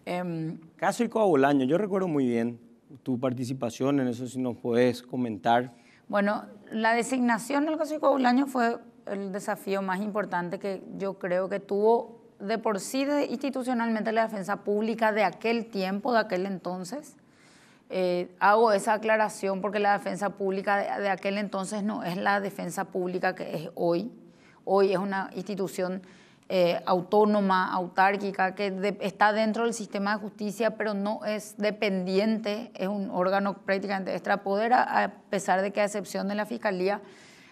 [0.07, 2.61] Eh, Caso y coagulaños, yo recuerdo muy bien
[3.03, 5.75] tu participación en eso, si nos puedes comentar.
[6.07, 11.59] Bueno, la designación del caso de fue el desafío más importante que yo creo que
[11.59, 17.17] tuvo de por sí institucionalmente la defensa pública de aquel tiempo, de aquel entonces.
[17.91, 22.85] Eh, hago esa aclaración porque la defensa pública de, aquel entonces no es la defensa
[22.85, 24.13] pública que es hoy.
[24.65, 26.03] Hoy es una institución
[26.51, 32.89] eh, autónoma, autárquica, que está dentro del sistema de justicia, pero no es dependiente, es
[32.89, 37.01] un órgano prácticamente extrapodera, a pesar de que a excepción de la Fiscalía,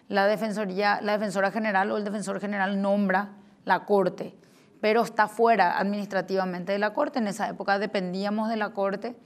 [0.08, 3.32] la, defensoría, la defensora general o el defensor general nombra
[3.64, 4.34] la Corte,
[4.80, 7.18] pero está fuera administrativamente de la Corte.
[7.18, 9.16] En esa época dependíamos de la Corte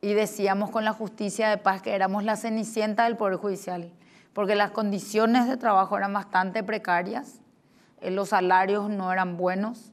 [0.00, 3.90] y decíamos con la justicia de paz que éramos la cenicienta del Poder Judicial,
[4.32, 7.40] porque las condiciones de trabajo eran bastante precarias
[8.00, 9.92] eh, los salarios no eran buenos.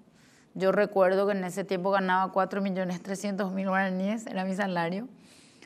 [0.53, 5.07] Yo recuerdo que en ese tiempo ganaba 4.300.000 guaraníes, era mi salario,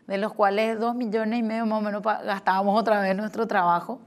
[0.08, 4.02] de los cuales 2 millones y medio más o menos gastábamos otra vez nuestro trabajo.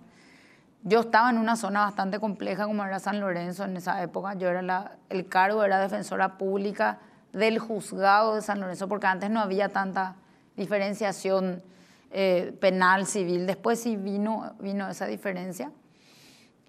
[0.84, 4.34] Yo estaba en una zona bastante compleja como era San Lorenzo en esa época.
[4.34, 6.98] Yo era el cargo era defensora pública
[7.32, 10.16] del juzgado de San Lorenzo, porque antes no había tanta
[10.56, 11.62] diferenciación
[12.10, 13.46] eh, penal, civil.
[13.46, 15.70] Después sí vino, vino esa diferencia.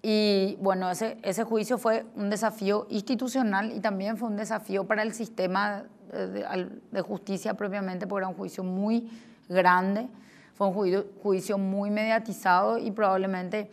[0.00, 5.02] Y bueno, ese, ese juicio fue un desafío institucional y también fue un desafío para
[5.02, 9.10] el sistema de, de, justicia propiamente, porque era un juicio muy
[9.48, 10.08] grande,
[10.54, 13.70] fue un juicio, juicio muy mediatizado y probablemente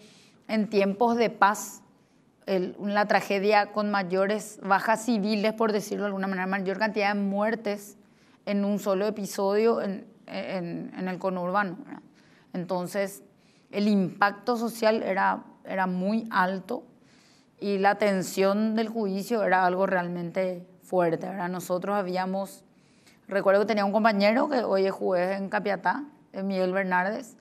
[0.51, 1.81] en tiempos de paz,
[2.45, 7.19] el, la tragedia con mayores bajas civiles, por decirlo de alguna manera, mayor cantidad de
[7.19, 7.97] muertes
[8.45, 11.77] en un solo episodio en, en, en el conurbano.
[12.53, 13.23] Entonces,
[13.71, 16.83] el impacto social era era muy alto
[17.59, 21.27] y la tensión del juicio era algo realmente fuerte.
[21.49, 22.63] Nosotros habíamos,
[23.27, 27.35] recuerdo que tenía un compañero que hoy es juez en Capiatá, Miguel Bernardes,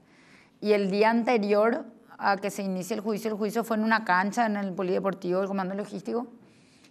[0.61, 1.87] y el día anterior
[2.21, 5.41] a que se inicie el juicio, el juicio fue en una cancha en el polideportivo
[5.41, 6.27] del Comando Logístico.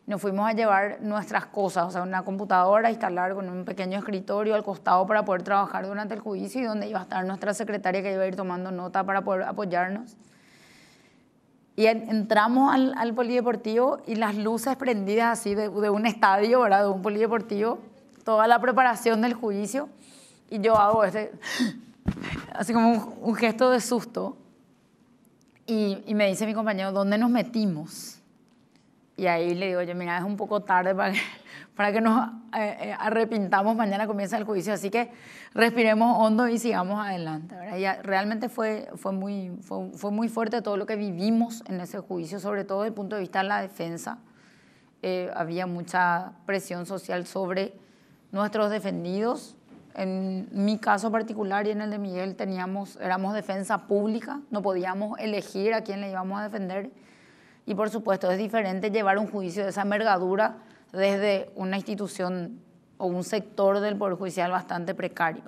[0.08, 4.56] Nos fuimos a llevar nuestras cosas, o sea, una computadora, instalar con un pequeño escritorio
[4.56, 8.02] al costado para poder trabajar durante el juicio y donde iba a estar nuestra secretaria
[8.02, 10.18] que iba a ir tomando nota para poder apoyarnos.
[11.80, 16.84] Y entramos al, al, polideportivo y las luces prendidas así de, un estadio, ¿verdad?
[16.84, 17.80] De un polideportivo,
[18.26, 19.88] toda la preparación del juicio.
[20.50, 21.32] Y yo hago este,
[22.54, 24.36] así como un, gesto de susto.
[25.70, 28.20] Y, y me dice mi compañero, ¿dónde nos metimos?
[29.20, 31.20] Y ahí le digo, yo, mira, es un poco tarde para que,
[31.76, 32.28] para que nos
[32.58, 35.12] eh, eh, arrepintamos, mañana comienza el juicio, así que
[35.54, 37.54] respiremos hondo y sigamos adelante.
[37.54, 38.00] ¿verdad?
[38.02, 42.40] realmente fue, fue, muy, fue, fue, muy fuerte todo lo que vivimos en ese juicio,
[42.40, 44.18] sobre todo desde el punto de vista de la defensa.
[45.04, 47.74] Eh, había mucha presión social sobre
[48.32, 49.56] nuestros defendidos.
[50.00, 55.20] En mi caso particular y en el de Miguel teníamos, éramos defensa pública, no podíamos
[55.20, 56.90] elegir a quién le íbamos a defender.
[57.66, 60.60] Y por supuesto es diferente llevar un juicio de esa envergadura
[60.94, 62.62] desde una institución
[62.98, 65.44] o un sector del Poder Judicial bastante precario.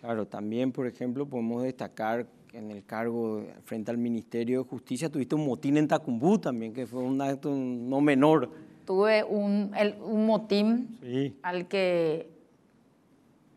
[0.00, 5.34] Claro, también, por ejemplo, podemos destacar en el cargo frente al Ministerio de Justicia tuviste
[5.34, 8.48] un motín en Tacumbú también, que fue un acto no menor.
[8.86, 9.72] Tuve un,
[10.04, 12.35] un motín al que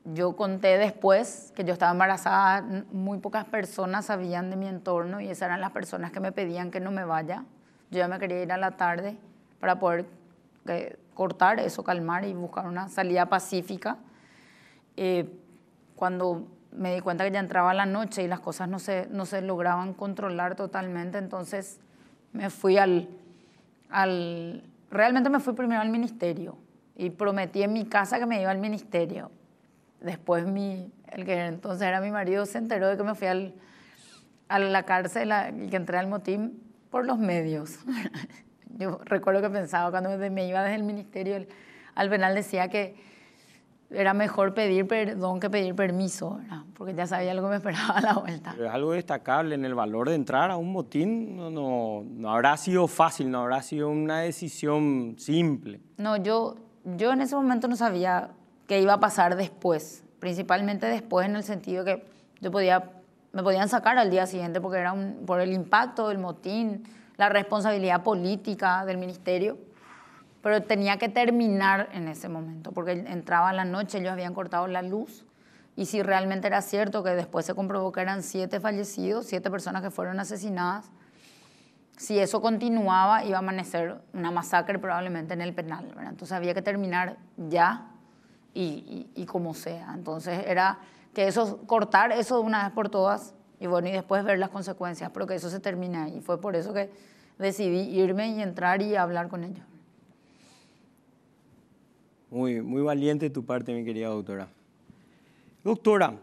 [0.06, 5.28] yo conté después que yo estaba embarazada, muy pocas personas sabían de mi entorno y
[5.28, 7.44] esas eran las personas que me pedían que no me vaya.
[7.92, 9.18] Yo ya me quería ir a la tarde
[9.60, 10.06] para poder
[10.68, 13.98] eh, cortar eso, calmar y buscar una salida pacífica.
[14.96, 15.30] Eh,
[15.96, 19.26] cuando me di cuenta que ya entraba la noche y las cosas no se, no
[19.26, 21.80] se lograban controlar totalmente, entonces
[22.32, 23.10] me fui al,
[23.90, 24.64] al...
[24.92, 26.58] Realmente me fui primero al ministerio
[26.96, 29.32] y prometí en mi casa que me iba al ministerio.
[30.02, 33.54] Después mi, el que entonces era mi marido se enteró de que me fui al,
[34.48, 35.32] a la cárcel
[35.62, 37.80] y que entré al motín por los medios.
[38.78, 41.46] Yo recuerdo que pensaba cuando me iba desde el ministerio
[41.96, 42.96] al penal decía que
[43.92, 46.40] era mejor pedir perdón que pedir permiso,
[46.76, 48.52] porque ya sabía lo que me esperaba a la vuelta.
[48.54, 52.32] Pero es algo destacable en el valor de entrar a un motín, no, no, no,
[52.32, 55.82] habrá sido fácil, no habrá sido una decisión simple.
[55.98, 58.32] No, yo, yo en ese momento no sabía
[58.70, 62.06] qué iba a pasar después, principalmente después en el sentido que
[62.40, 62.92] yo podía,
[63.32, 66.84] me podían sacar al día siguiente porque era un, por el impacto del motín,
[67.18, 69.58] la responsabilidad política del ministerio,
[70.44, 74.84] pero tenía que terminar en ese momento, porque entraba la noche, ellos habían cortado la
[74.84, 75.26] luz,
[75.76, 79.82] y si realmente era cierto que después se comprobó que eran siete fallecidos, siete personas
[79.82, 80.92] que fueron asesinadas,
[81.98, 86.62] si eso continuaba iba a amanecer una masacre probablemente en el penal, entonces había que
[86.62, 87.89] terminar ya
[88.54, 89.94] y, y, como sea.
[89.94, 90.80] Entonces era
[91.14, 94.50] que eso, cortar eso de una vez por todas y bueno, y después ver las
[94.50, 96.90] consecuencias, pero que eso se termina y fue por eso que
[97.38, 99.66] decidí irme y entrar y hablar con ellos.
[102.32, 104.48] Muy, muy valiente tu parte, mi querida doctora.
[105.64, 106.14] Doctora,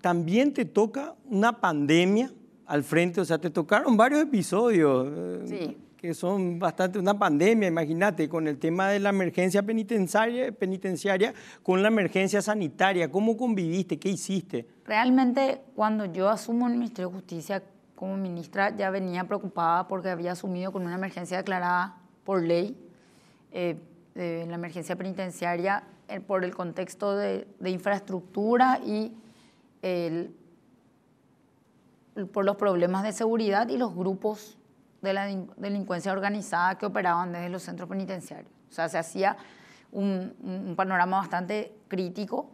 [0.00, 2.30] también te toca una pandemia
[2.66, 5.06] al frente, o sea, te tocaron varios episodios.
[5.10, 10.52] Eh, sí que son bastante una pandemia, imagínate, con el tema de la emergencia penitenciaria,
[10.52, 13.10] penitenciaria, con la emergencia sanitaria.
[13.10, 13.98] ¿Cómo conviviste?
[13.98, 14.68] ¿Qué hiciste?
[14.84, 17.62] Realmente, cuando yo asumo el Ministerio de Justicia
[17.94, 22.76] como ministra, ya venía preocupada porque había asumido con una emergencia declarada por ley,
[23.52, 23.78] eh,
[24.14, 29.10] la emergencia penitenciaria, eh, por el contexto de, infraestructura y
[32.30, 34.58] por los problemas de seguridad y los grupos
[35.04, 38.50] de la delincuencia organizada que operaban desde los centros penitenciarios.
[38.68, 39.36] O sea, se hacía
[39.92, 42.50] un, panorama bastante crítico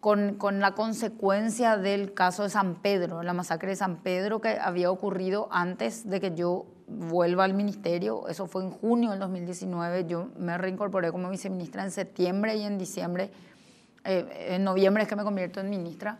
[0.00, 4.58] con, con, la consecuencia del caso de San Pedro, la masacre de San Pedro que
[4.60, 8.28] había ocurrido antes de que yo vuelva al ministerio.
[8.28, 10.06] Eso fue en junio del 2019.
[10.06, 13.30] Yo me reincorporé como viceministra en septiembre y en diciembre.
[14.04, 16.18] Eh, en noviembre es que me convierto en ministra.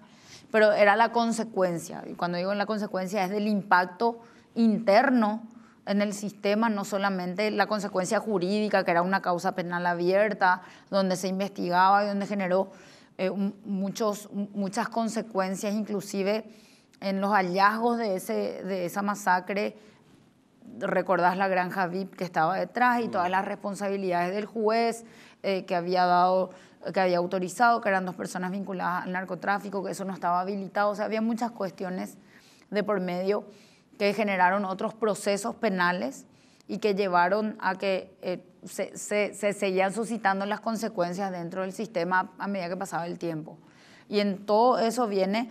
[0.51, 2.05] Pero era la consecuencia.
[2.07, 4.21] Y cuando digo la consecuencia es del impacto
[4.59, 5.43] interno
[5.87, 11.17] en el sistema, no solamente la consecuencia jurídica, que era una causa penal abierta, donde
[11.17, 12.71] se investigaba y donde generó
[13.17, 16.45] eh, muchos, muchas consecuencias, inclusive
[17.01, 19.79] en los hallazgos de, ese, de esa masacre.
[20.79, 25.05] Recordás la granja VIP que estaba detrás y todas las responsabilidades del juez
[25.43, 26.51] eh, que había dado
[26.93, 30.91] que había autorizado, que eran dos personas vinculadas al narcotráfico, que eso no estaba habilitado.
[30.91, 32.17] O sea, había muchas cuestiones
[32.71, 33.45] de por medio
[33.99, 36.25] que generaron otros procesos penales
[36.69, 42.31] y que llevaron a que eh, se, se, seguían suscitando las consecuencias dentro del sistema
[42.39, 43.59] a medida que pasaba el tiempo.
[44.09, 45.51] Y en todo eso viene,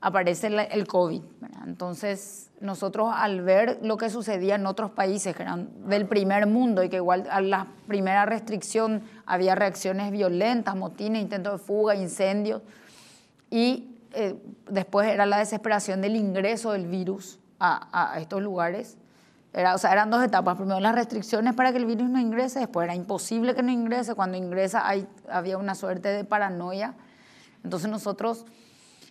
[0.00, 1.22] aparece el, COVID.
[1.66, 6.82] Entonces, nosotros al ver lo que sucedía en otros países que eran del primer mundo
[6.82, 12.62] y que igual a la primera restricción había reacciones violentas, motines, intentos de fuga, incendios,
[13.50, 14.34] y eh,
[14.70, 18.96] después era la desesperación del ingreso del virus a, estos lugares.
[19.52, 20.56] Era, o sea, eran dos etapas.
[20.56, 24.14] Primero las restricciones para que el virus no ingrese, después era imposible que no ingrese.
[24.14, 26.94] Cuando ingresa hay, había una suerte de paranoia.
[27.62, 28.46] Entonces nosotros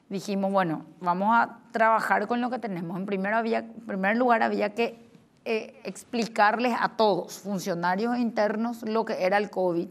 [0.10, 2.98] dijimos, bueno, vamos a trabajar con lo que tenemos.
[2.98, 5.12] En primer, había, primer lugar había que
[5.46, 9.89] eh, explicarles a todos, funcionarios internos, lo que era el COVID,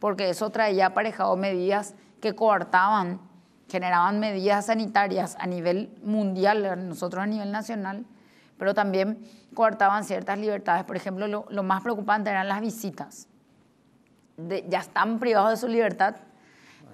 [0.00, 3.20] porque eso traía aparejado medidas que coartaban,
[3.74, 8.06] generaban medidas sanitarias a nivel mundial, nosotros a nivel nacional,
[8.56, 9.18] pero también
[9.52, 10.84] coartaban ciertas libertades.
[10.84, 13.26] Por ejemplo, lo, más preocupante eran las visitas.
[14.36, 16.14] ya están privados de su libertad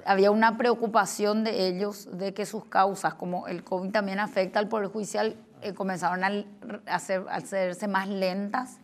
[0.07, 4.67] había una preocupación de ellos de que sus causas, como el COVID también afecta al
[4.67, 8.79] Poder Judicial, eh, comenzaron a, hacer, hacerse más lentas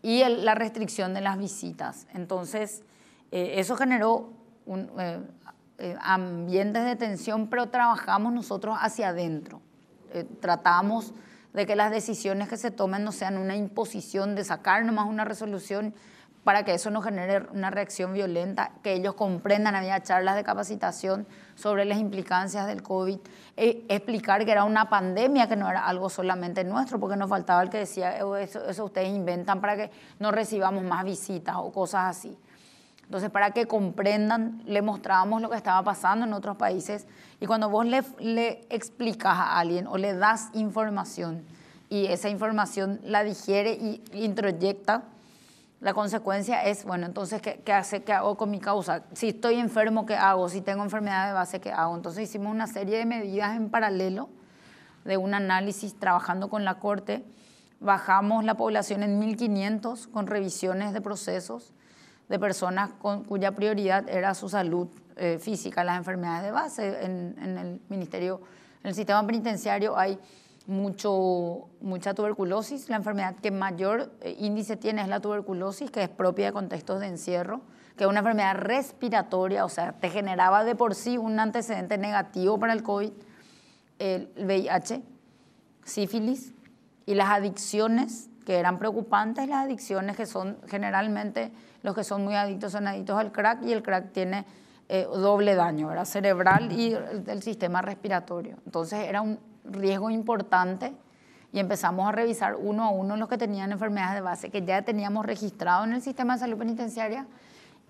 [0.00, 2.06] y la restricción de las visitas.
[2.14, 2.82] Entonces,
[3.32, 4.32] eh, eso generó
[4.64, 5.20] un, eh,
[6.00, 9.60] ambientes de tensión, pero trabajamos nosotros hacia adentro.
[10.40, 11.12] tratamos
[11.52, 15.24] de que las decisiones que se tomen no sean una imposición de sacar nomás una
[15.24, 15.94] resolución
[16.44, 21.26] para que eso no genere una reacción violenta, que ellos comprendan, había charlas de capacitación
[21.54, 23.18] sobre las implicancias del COVID,
[23.56, 27.62] e explicar que era una pandemia, que no era algo solamente nuestro, porque nos faltaba
[27.62, 31.72] el que decía, oh, eso, eso ustedes inventan para que no recibamos más visitas o
[31.72, 32.36] cosas así.
[33.04, 37.06] Entonces, para que comprendan, le mostrábamos lo que estaba pasando en otros países
[37.40, 41.44] y cuando vos le, le explicas a alguien o le das información
[41.88, 45.04] y esa información la digiere y introyecta,
[45.80, 49.02] la consecuencia es, bueno, entonces, ¿qué, qué, hace, ¿qué hago con mi causa?
[49.12, 50.48] Si estoy enfermo, ¿qué hago?
[50.48, 51.94] Si tengo enfermedad de base, ¿qué hago?
[51.94, 54.30] Entonces hicimos una serie de medidas en paralelo
[55.04, 57.22] de un análisis trabajando con la Corte.
[57.80, 61.74] Bajamos la población en 1.500 con revisiones de procesos
[62.28, 67.04] de personas con, cuya prioridad era su salud eh, física, las enfermedades de base.
[67.04, 68.40] En, en el Ministerio,
[68.82, 70.18] en el sistema penitenciario hay
[70.66, 72.88] mucho, mucha tuberculosis.
[72.88, 77.00] La enfermedad que mayor eh, índice tiene es la tuberculosis, que es propia de contextos
[77.00, 77.60] de encierro,
[77.96, 82.58] que es una enfermedad respiratoria, o sea, te generaba de por sí un antecedente negativo
[82.58, 83.12] para el COVID,
[83.98, 85.02] el VIH,
[85.84, 86.52] sífilis
[87.06, 91.52] y las adicciones que eran preocupantes, las adicciones que son generalmente
[91.84, 94.44] los que son muy adictos son adictos al crack y el crack tiene
[94.88, 96.06] eh, doble daño, ¿verdad?
[96.06, 98.56] cerebral y el sistema respiratorio.
[98.64, 100.94] Entonces era un riesgo importante
[101.52, 104.80] y empezamos a revisar uno a uno los que tenían enfermedades de base que ya
[104.82, 107.26] teníamos registrado en el sistema de salud penitenciaria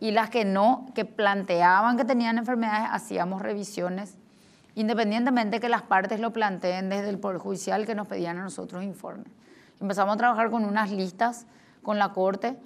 [0.00, 4.18] y las que no, que planteaban que tenían enfermedades, hacíamos revisiones,
[4.74, 8.82] independientemente que las partes lo planteen desde el Poder Judicial que nos pedían a nosotros
[8.82, 9.28] informes.
[9.80, 11.46] Empezamos a trabajar con unas listas
[11.84, 12.56] con la Corte,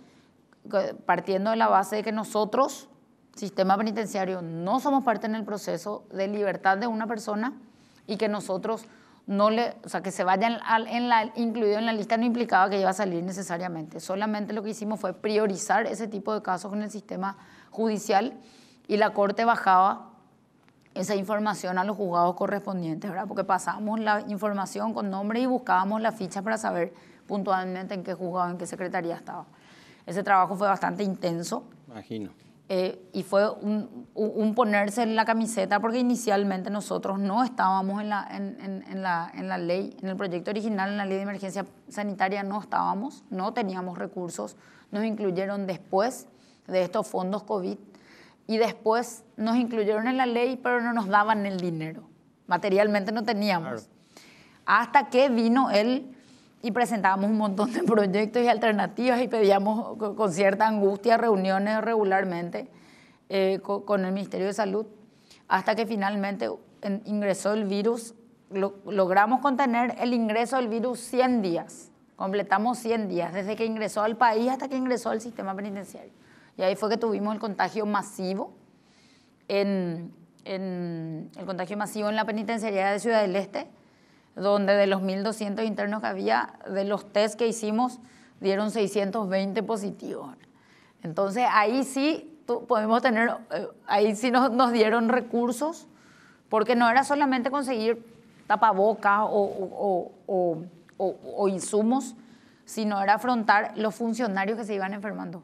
[1.06, 2.88] partiendo de la base de que nosotros,
[3.34, 7.54] sistema penitenciario, no somos parte en el proceso de libertad de una persona
[8.06, 8.86] y que nosotros
[9.26, 12.70] no le, o sea, que se vayan en la, incluido en la lista no implicaba
[12.70, 14.00] que iba a salir necesariamente.
[14.00, 17.36] Solamente lo que hicimos fue priorizar ese tipo de casos con el sistema
[17.70, 18.32] judicial
[18.86, 20.12] y la Corte bajaba
[20.94, 23.26] esa información a los juzgados correspondientes, ¿verdad?
[23.28, 26.94] Porque pasábamos la información con nombre y buscábamos la ficha para saber
[27.26, 29.44] puntualmente en qué juzgado, en qué secretaría estaba.
[30.08, 31.64] Ese trabajo fue bastante intenso.
[31.86, 32.30] Imagino.
[32.70, 38.26] Eh, y fue un, ponerse en la camiseta porque inicialmente nosotros no estábamos en la,
[38.30, 41.66] en, en, la, en la ley, en el proyecto original, en la ley de emergencia
[41.88, 44.56] sanitaria no estábamos, no teníamos recursos,
[44.90, 46.26] nos incluyeron después
[46.66, 47.78] de estos fondos COVID
[48.46, 52.08] y después nos incluyeron en la ley pero no nos daban el dinero,
[52.46, 53.88] materialmente no teníamos.
[54.64, 56.17] Hasta que vino el
[56.62, 62.68] y presentábamos un montón de proyectos y alternativas y pedíamos con cierta angustia reuniones regularmente
[63.28, 64.86] eh, con, el Ministerio de Salud,
[65.48, 66.50] hasta que finalmente
[67.04, 68.14] ingresó el virus,
[68.50, 74.16] logramos contener el ingreso del virus 100 días, completamos 100 días, desde que ingresó al
[74.16, 76.12] país hasta que ingresó al sistema penitenciario.
[76.56, 78.54] Y ahí fue que tuvimos el contagio masivo,
[79.46, 80.12] en,
[80.44, 83.68] en el contagio masivo en la penitenciaría de Ciudad del Este,
[84.38, 87.98] donde de los 1.200 internos que había, de los test que hicimos,
[88.40, 90.36] dieron 620 positivos.
[91.02, 95.86] Entonces ahí sí podemos tener, eh, ahí sí nos, nos, dieron recursos,
[96.48, 98.04] porque no era solamente conseguir
[98.46, 100.62] tapabocas o, o,
[100.96, 102.14] o, o, insumos,
[102.64, 105.42] sino era afrontar los funcionarios que se iban enfermando.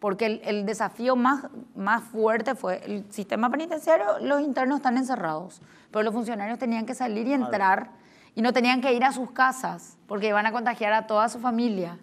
[0.00, 5.60] Porque el, el, desafío más, más fuerte fue el sistema penitenciario, los internos están encerrados,
[5.90, 7.90] pero los funcionarios tenían que salir y entrar
[8.34, 11.40] y no tenían que ir a sus casas porque iban a contagiar a toda su
[11.40, 11.98] familia.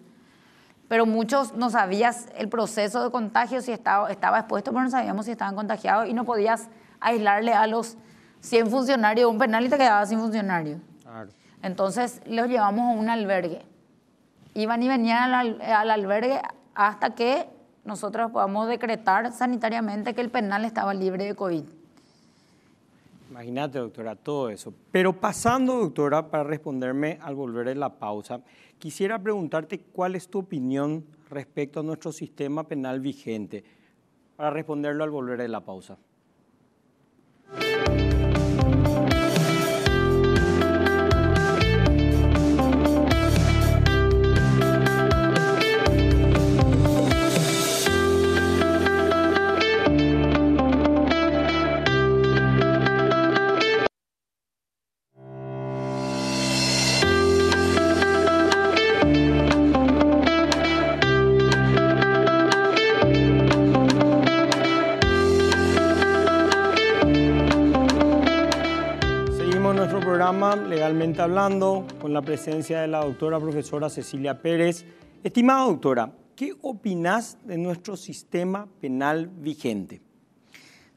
[0.88, 5.24] Pero muchos no sabías el proceso de contagio, si estaba, estaba expuesto, pero no sabíamos
[5.24, 6.68] si estaban contagiados y no podías
[7.00, 7.96] aislarle a los
[8.40, 10.80] 100 funcionarios de un penal y te quedabas sin funcionarios.
[11.62, 13.62] Entonces los llevamos a un albergue.
[14.54, 16.40] Iban y venían al, al albergue
[16.74, 17.48] hasta que
[17.86, 21.64] nosotros podamos decretar sanitariamente que el penal estaba libre de COVID.
[23.30, 24.72] Imagínate, doctora, todo eso.
[24.90, 28.40] Pero pasando, doctora, para responderme al volver de la pausa,
[28.78, 33.64] quisiera preguntarte cuál es tu opinión respecto a nuestro sistema penal vigente,
[34.36, 35.96] para responderlo al volver de la pausa.
[71.26, 74.84] Hablando, con la presencia de la doctora profesora Cecilia Pérez.
[75.24, 80.00] Estimada doctora, ¿qué opinas de nuestro sistema penal vigente?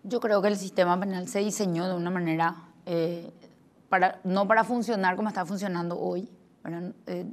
[0.03, 2.55] Yo creo que el sistema penal se diseñó de una manera,
[2.85, 3.31] eh,
[3.89, 6.29] para, no para funcionar como está funcionando hoy.
[7.07, 7.25] Eh,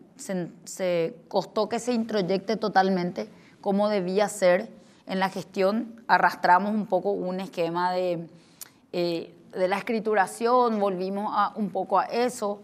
[0.65, 3.29] se, costó que se introyecte totalmente
[3.61, 4.71] como debía ser
[5.07, 6.03] en la gestión.
[6.09, 8.27] Arrastramos un poco un esquema de...
[8.93, 12.61] Eh, de la escrituración, volvimos a, un poco a eso,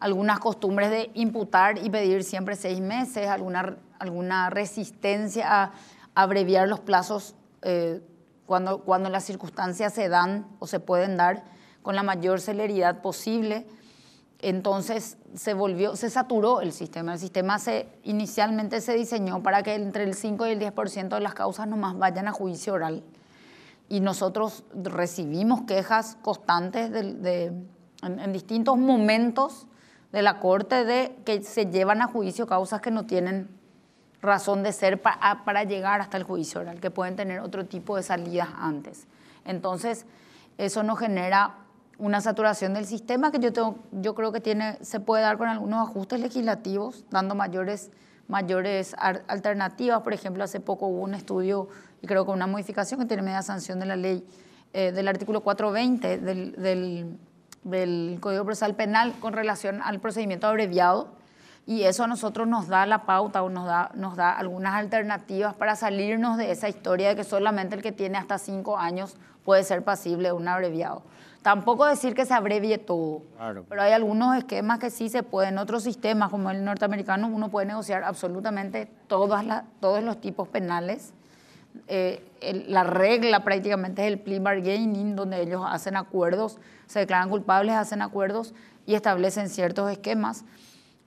[0.00, 5.72] algunas costumbres de imputar y pedir siempre seis meses, alguna, alguna resistencia a
[6.14, 8.00] abreviar los plazos eh,
[8.46, 11.44] cuando, cuando las circunstancias se dan o se pueden dar
[11.82, 13.66] con la mayor celeridad posible.
[14.40, 17.14] Entonces se volvió, se saturó el sistema.
[17.14, 21.20] El sistema se, inicialmente se diseñó para que entre el 5 y el 10% de
[21.20, 23.02] las causas nomás vayan a juicio oral
[23.88, 27.52] y nosotros recibimos quejas constantes de,
[28.02, 29.66] en, distintos momentos
[30.14, 33.48] de la Corte de que se llevan a juicio causas que no tienen
[34.22, 38.04] razón de ser para llegar hasta el juicio oral, que pueden tener otro tipo de
[38.04, 39.08] salidas antes.
[39.44, 40.06] Entonces,
[40.56, 41.56] eso nos genera
[41.98, 45.48] una saturación del sistema que yo, tengo, yo creo que tiene, se puede dar con
[45.48, 47.90] algunos ajustes legislativos, dando mayores,
[48.28, 48.94] mayores
[49.26, 50.02] alternativas.
[50.02, 51.68] Por ejemplo, hace poco hubo un estudio
[52.02, 54.24] y creo que una modificación que tiene media sanción de la ley
[54.72, 57.18] eh, del artículo 420 del, del,
[57.64, 61.08] del, Código Procesal Penal con relación al procedimiento abreviado.
[61.66, 65.54] Y eso a nosotros nos da la pauta o nos da, nos da algunas alternativas
[65.54, 69.64] para salirnos de esa historia de que solamente el que tiene hasta cinco años puede
[69.64, 71.02] ser pasible de un abreviado.
[71.40, 73.22] Tampoco decir que se abrevie todo,
[73.68, 75.54] pero hay algunos esquemas que sí se pueden.
[75.54, 79.44] En otros sistemas, como el norteamericano, uno puede negociar absolutamente todas
[79.80, 81.12] todos los tipos penales
[81.88, 82.22] eh,
[82.68, 88.02] la regla prácticamente es el plea bargaining, donde ellos hacen acuerdos, se declaran culpables, hacen
[88.02, 88.54] acuerdos
[88.86, 90.44] y establecen ciertos esquemas.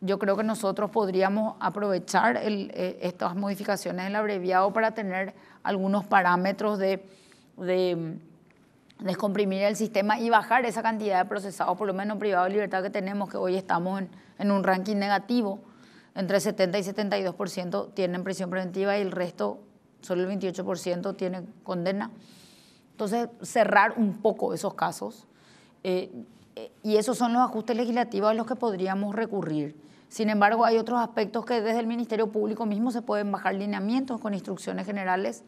[0.01, 6.77] Yo creo que nosotros podríamos aprovechar eh, estas modificaciones del abreviado para tener algunos parámetros
[6.77, 7.03] de,
[7.57, 12.47] de mm, descomprimir el sistema y bajar esa cantidad de procesados, por lo menos privados
[12.47, 15.59] de libertad que tenemos, que hoy estamos en, en un ranking negativo.
[16.13, 19.59] Entre 70 y 72% tienen prisión preventiva y el resto
[20.07, 22.11] solo el 28% tiene condena.
[22.91, 25.27] Entonces, cerrar un poco esos casos.
[25.83, 26.09] Eh,
[26.55, 29.75] eh, y esos son los ajustes legislativos a los que podríamos recurrir.
[30.07, 34.21] Sin embargo, hay otros aspectos que desde el Ministerio Público mismo se pueden bajar lineamientos
[34.21, 35.43] con instrucciones generales,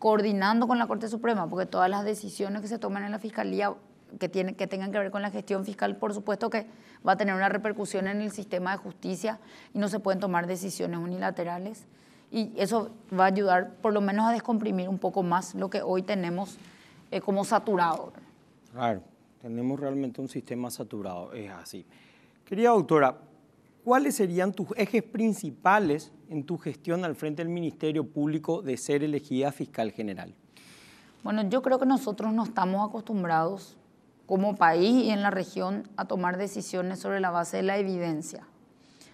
[0.00, 3.72] coordinando con la Corte Suprema, porque todas las decisiones que se toman en la Fiscalía
[4.18, 6.66] que, tienen, que tengan que ver con la gestión fiscal, por supuesto que
[7.06, 9.38] va a tener una repercusión en el sistema de justicia
[9.72, 11.86] y no se pueden tomar decisiones unilaterales
[12.30, 15.82] y eso va a ayudar por lo menos a descomprimir un poco más lo que
[15.82, 16.56] hoy tenemos
[17.10, 18.12] eh, como saturado.
[18.72, 19.02] Claro,
[19.42, 21.84] tenemos realmente un sistema saturado, es así.
[22.44, 23.18] Querida doctora,
[23.84, 29.02] ¿cuáles serían tus ejes principales en tu gestión al frente del Ministerio Público de ser
[29.02, 30.34] elegida fiscal general?
[31.24, 33.76] Bueno, yo creo que nosotros no estamos acostumbrados
[34.26, 38.46] como país y en la región a tomar decisiones sobre la base de la evidencia.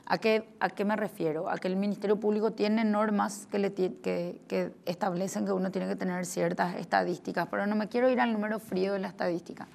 [0.09, 1.51] ¿A qué, ¿A qué me refiero?
[1.51, 5.97] A que el Ministerio Público tiene normas que, le, que, establecen que uno tiene que
[5.97, 9.67] tener ciertas estadísticas, pero no me quiero ir al número frío de la estadística,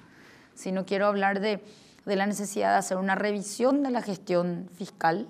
[0.54, 1.62] sino quiero hablar de,
[2.06, 5.28] de la necesidad de hacer una revisión de la gestión fiscal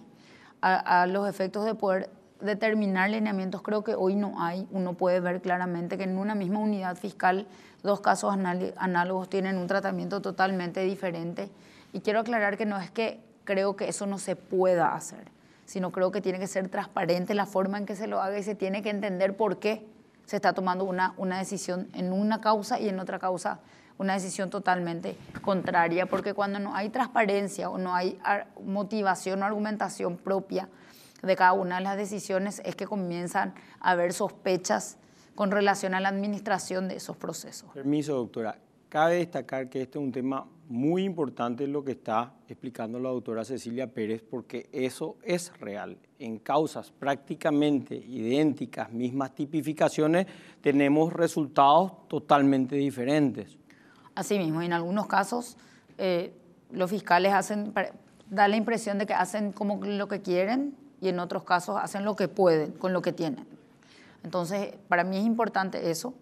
[0.61, 2.09] a, a los efectos de poder
[2.41, 3.61] determinar lineamientos.
[3.63, 4.69] Creo que hoy no hay.
[4.71, 7.49] Uno puede ver claramente que en una misma unidad fiscal
[7.83, 8.37] dos casos
[8.77, 11.51] análogos tienen un tratamiento totalmente diferente.
[11.93, 15.25] Y quiero aclarar que no es que creo que eso no se pueda hacer,
[15.65, 18.43] sino creo que tiene que ser transparente la forma en que se lo haga y
[18.43, 19.87] se tiene que entender por qué
[20.27, 23.61] se está tomando una, una decisión en una causa y en otra causa
[23.99, 28.19] una decisión totalmente contraria, porque cuando no hay transparencia o no hay
[28.65, 30.69] motivación o argumentación propia
[31.23, 34.97] de cada una de las decisiones, es que comienzan a haber sospechas
[35.35, 37.71] con relación a la administración de esos procesos.
[37.73, 38.59] Permiso, doctora.
[38.93, 43.43] Cabe destacar que este es un tema muy importante lo que está explicando la doctora
[43.43, 45.97] Cecilia Pérez, porque eso es real.
[46.19, 50.27] En causas prácticamente idénticas, mismas tipificaciones,
[50.61, 53.57] tenemos resultados totalmente diferentes.
[54.15, 55.57] Asimismo, en algunos casos
[55.97, 56.35] eh,
[56.71, 57.73] los fiscales hacen,
[58.29, 62.05] da la impresión de que hacen como lo que quieren y en otros casos hacen
[62.05, 63.47] lo que pueden con lo que tienen.
[64.23, 66.13] Entonces, para mí es importante eso.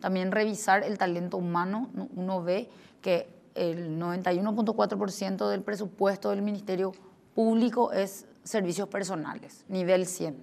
[0.00, 1.90] También revisar el talento humano.
[2.14, 2.68] Uno ve
[3.00, 6.92] que el 91.4% del presupuesto del Ministerio
[7.34, 10.36] Público es servicios personales, nivel 100.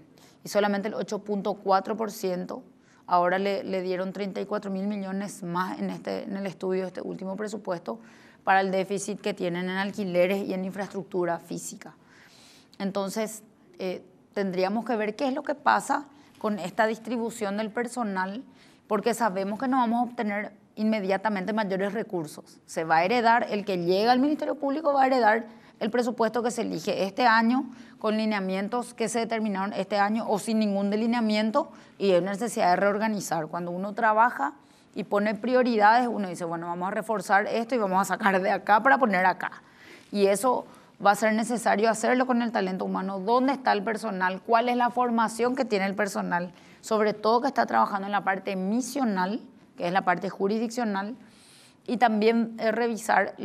[0.43, 2.61] Y solamente el 8.4%
[3.07, 7.01] ahora le, le, dieron 34 mil millones más en, este, en el estudio de este
[7.01, 7.99] último presupuesto
[8.43, 11.95] para el déficit que tienen en alquileres y en infraestructura física.
[12.79, 13.43] Entonces,
[13.79, 14.03] eh,
[14.33, 16.05] tendríamos que ver qué es lo que pasa
[16.37, 18.43] con esta distribución del personal,
[18.87, 22.59] porque sabemos que no vamos a obtener inmediatamente mayores recursos.
[22.65, 25.45] Se va a heredar, el que llega al Ministerio Público va a heredar
[25.79, 27.65] el presupuesto que se elige este año
[27.99, 32.75] con lineamientos que se determinaron este año o sin ningún delineamiento y hay necesidad de
[32.77, 33.47] reorganizar.
[33.47, 34.53] Cuando uno trabaja
[34.95, 38.51] y pone prioridades, uno dice, bueno, vamos a reforzar esto y vamos a sacar de
[38.51, 39.51] acá para poner acá.
[40.11, 40.65] Y eso
[41.03, 43.19] va a ser necesario hacerlo con el talento humano.
[43.19, 44.41] ¿Dónde está el personal?
[44.41, 46.51] ¿Cuál es la formación que tiene el personal?
[46.81, 49.41] Sobre todo que está trabajando en la parte misional,
[49.75, 51.15] que es la parte jurisdiccional,
[51.85, 53.35] y también revisar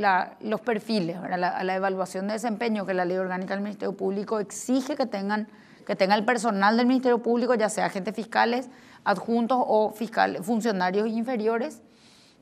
[0.40, 4.96] los perfiles, la, la, evaluación de desempeño que la ley orgánica del Ministerio Público exige
[4.96, 5.46] que tengan
[5.86, 8.68] que tenga el personal del Ministerio Público, ya sea agentes fiscales,
[9.04, 11.82] adjuntos o fiscales, funcionarios inferiores,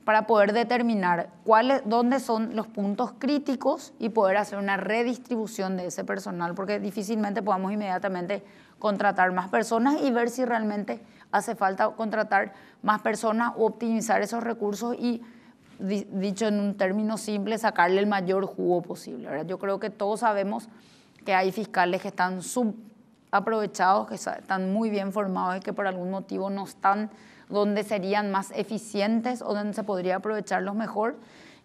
[0.05, 1.31] para poder determinar
[1.85, 7.43] dónde son los puntos críticos y poder hacer una redistribución de ese personal, porque difícilmente
[7.43, 8.43] podamos inmediatamente
[8.81, 11.01] contratar más personas y ver si realmente
[11.31, 12.53] hace falta contratar
[12.83, 15.23] más personas o optimizar esos recursos y,
[15.79, 19.29] dicho en un término simple, sacarle el mayor jugo posible.
[19.47, 20.69] Yo creo que todos sabemos
[21.25, 26.11] que hay fiscales que están subaprovechados, que están muy bien formados y que por algún
[26.11, 27.11] motivo no están
[27.49, 31.17] donde serían más eficientes o donde se podría aprovecharlos mejor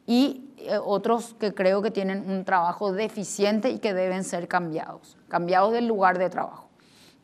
[0.08, 5.18] y eh, otros que creo que tienen un trabajo deficiente y que deben ser cambiados,
[5.30, 6.65] cambiados del lugar de trabajo.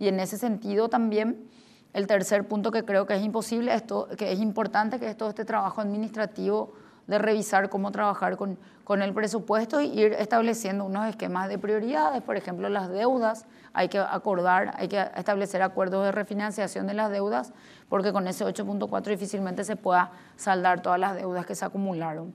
[0.01, 1.47] Y en ese sentido también
[1.93, 5.29] el tercer punto que creo que es imposible, esto, que es importante, que es todo
[5.29, 6.73] este trabajo administrativo
[7.05, 12.23] de revisar cómo trabajar con, con el presupuesto y ir estableciendo unos esquemas de prioridades,
[12.23, 17.11] por ejemplo, las deudas, hay que acordar, hay que establecer acuerdos de refinanciación de las
[17.11, 17.53] deudas,
[17.87, 22.33] porque con ese 8.4 difícilmente se pueda saldar todas las deudas que se acumularon.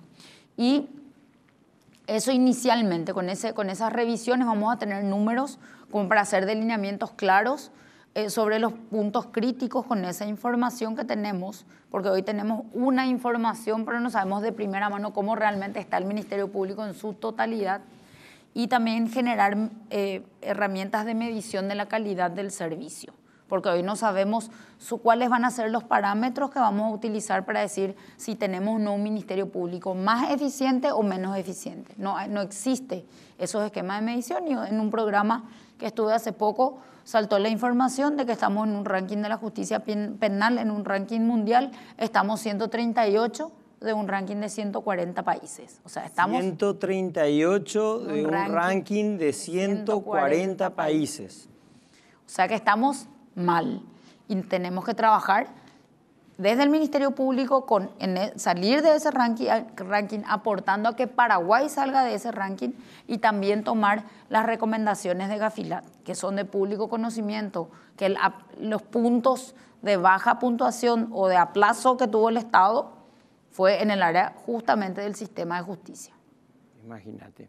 [0.57, 0.89] Y
[2.07, 5.59] eso inicialmente, con, ese, con esas revisiones vamos a tener números
[5.91, 7.71] como para hacer delineamientos claros
[8.15, 13.85] eh, sobre los puntos críticos con esa información que tenemos, porque hoy tenemos una información,
[13.85, 17.83] pero no sabemos de primera mano cómo realmente está el Ministerio Público en su totalidad,
[18.57, 23.13] y también generar eh, herramientas de medición de la calidad del servicio,
[23.49, 24.51] porque hoy no sabemos
[25.03, 28.79] cuáles van a ser los parámetros que vamos a utilizar para decir si tenemos o
[28.79, 31.93] no un Ministerio Público más eficiente o menos eficiente.
[31.99, 33.05] No, no existe
[33.37, 35.45] esos esquemas de medición y en un programa
[35.79, 39.37] que estuve hace poco saltó la información de que estamos en un ranking de la
[39.37, 45.81] justicia penal, en un ranking mundial, estamos 138 de un ranking de 140 países.
[45.85, 51.49] O sea, estamos 138 de un ranking, de 140, países.
[52.27, 53.07] O sea que estamos
[53.37, 53.83] mal
[54.27, 55.47] y tenemos que trabajar
[56.39, 62.05] desde el Ministerio Público con e, salir de ese ranking, aportando a que Paraguay salga
[62.05, 62.71] de ese ranking
[63.07, 68.15] y también tomar las recomendaciones de Gafilat, que son de público conocimiento, que
[68.61, 72.93] los puntos de baja puntuación o de aplazo que tuvo el Estado
[73.51, 76.15] fue en el área justamente del sistema de justicia.
[76.85, 77.49] Imagínate.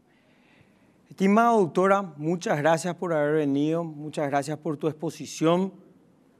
[1.10, 5.74] Estimada doctora, muchas gracias por haber venido, muchas gracias por tu exposición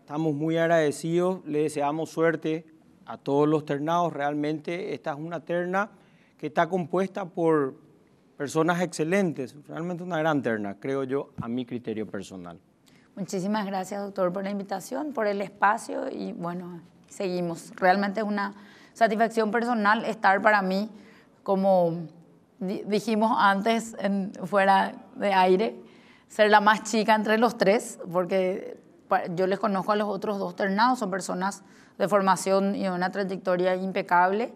[0.08, 2.66] Estamos muy agradecidos, le deseamos suerte
[3.06, 4.14] a todos los ternados.
[4.14, 5.90] Realmente esta es una terna
[6.38, 7.76] que está compuesta por
[8.38, 12.58] personas excelentes, realmente una gran terna, creo yo, a mi criterio personal.
[13.18, 16.80] Muchísimas gracias, doctor, por la invitación, por el espacio y bueno,
[17.10, 17.74] seguimos.
[17.76, 18.56] Realmente es una
[18.94, 20.90] satisfacción personal estar para mí,
[21.44, 22.08] como
[22.62, 23.94] dijimos antes,
[24.46, 25.76] fuera de aire,
[26.30, 28.87] ser la más chica entre los tres, porque
[29.36, 31.64] yo les conozco a los otros dos ternados, son personas
[31.98, 34.54] de formación y una trayectoria impecable.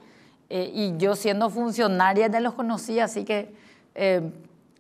[0.50, 3.56] Eh, y yo siendo funcionaria ya los conocí, así que
[3.96, 4.30] eh,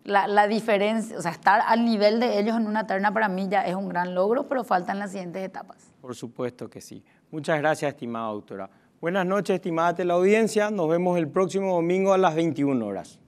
[0.03, 3.65] la, diferencia, o sea, estar al nivel de ellos en una terna para mí ya
[3.65, 5.77] es un gran logro, pero faltan las siguientes etapas.
[6.01, 7.05] Por supuesto que sí.
[7.29, 8.69] Muchas gracias, estimada doctora.
[8.99, 10.71] Buenas noches, estimada teleaudiencia.
[10.71, 13.20] Nos vemos el próximo domingo a las 21 horas.